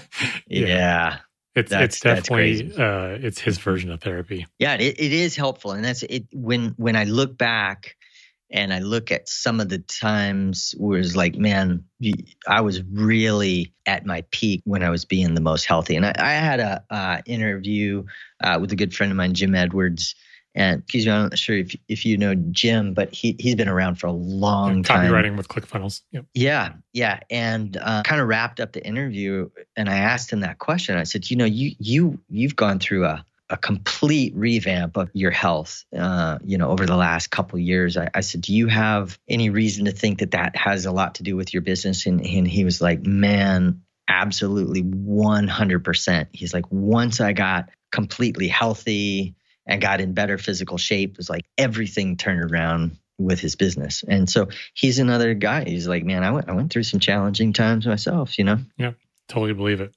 [0.48, 1.18] yeah.
[1.56, 4.46] It's that's, it's definitely uh, it's his version of therapy.
[4.60, 6.26] Yeah, it, it is helpful, and that's it.
[6.32, 7.96] When when I look back
[8.52, 11.84] and I look at some of the times where it's like, man,
[12.48, 15.96] I was really at my peak when I was being the most healthy.
[15.96, 18.06] And I, I had a uh, interview
[18.42, 20.16] uh, with a good friend of mine, Jim Edwards,
[20.58, 23.70] and excuse me, I'm not sure if if you know Jim, but he he's been
[23.70, 25.12] around for a long time.
[25.12, 26.02] Copywriting with ClickFunnels.
[26.12, 26.26] Yep.
[26.34, 30.58] Yeah, yeah, and uh, kind of wrapped up the interview, and I asked him that
[30.58, 30.98] question.
[30.98, 35.32] I said, you know, you you you've gone through a a complete revamp of your
[35.32, 37.96] health, uh, you know, over the last couple years.
[37.96, 41.16] I, I, said, do you have any reason to think that that has a lot
[41.16, 42.06] to do with your business?
[42.08, 46.28] And, and he was like, man, absolutely 100%.
[46.34, 49.34] He's like, once I got completely healthy,
[49.68, 51.12] and got in better physical shape.
[51.12, 54.04] It was like everything turned around with his business.
[54.08, 55.66] And so he's another guy.
[55.66, 58.60] He's like, man, I went I went through some challenging times myself, you know?
[58.78, 58.94] Yeah,
[59.28, 59.94] totally believe it.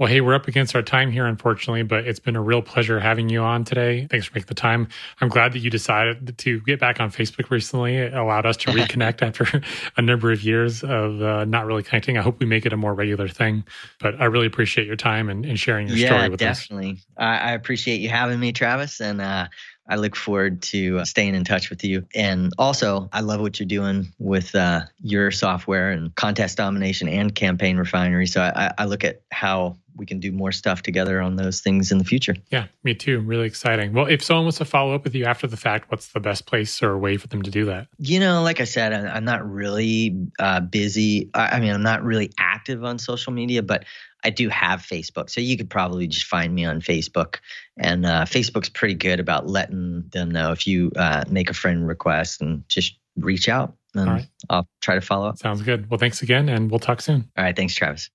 [0.00, 2.98] Well, hey, we're up against our time here, unfortunately, but it's been a real pleasure
[2.98, 4.06] having you on today.
[4.10, 4.88] Thanks for making the time.
[5.20, 7.98] I'm glad that you decided to get back on Facebook recently.
[7.98, 9.60] It allowed us to reconnect after
[9.98, 12.16] a number of years of uh, not really connecting.
[12.16, 13.64] I hope we make it a more regular thing,
[13.98, 16.92] but I really appreciate your time and, and sharing your yeah, story with definitely.
[16.92, 16.96] us.
[17.18, 17.50] Yeah, definitely.
[17.50, 19.02] I appreciate you having me, Travis.
[19.02, 19.48] And uh,
[19.90, 22.06] I look forward to uh, staying in touch with you.
[22.14, 27.34] And also, I love what you're doing with uh, your software and contest domination and
[27.34, 28.28] campaign refinery.
[28.28, 31.92] So I, I look at how we can do more stuff together on those things
[31.92, 32.34] in the future.
[32.50, 33.20] Yeah, me too.
[33.20, 33.92] Really exciting.
[33.92, 36.46] Well, if someone wants to follow up with you after the fact, what's the best
[36.46, 37.88] place or way for them to do that?
[37.98, 41.30] You know, like I said, I'm not really uh, busy.
[41.34, 43.84] I mean, I'm not really active on social media, but
[44.24, 47.36] I do have Facebook, so you could probably just find me on Facebook.
[47.78, 51.86] And uh, Facebook's pretty good about letting them know if you uh, make a friend
[51.88, 53.74] request and just reach out.
[53.94, 54.28] And All right.
[54.48, 55.38] I'll try to follow up.
[55.38, 55.90] Sounds good.
[55.90, 57.28] Well, thanks again, and we'll talk soon.
[57.36, 57.56] All right.
[57.56, 58.08] Thanks, Travis.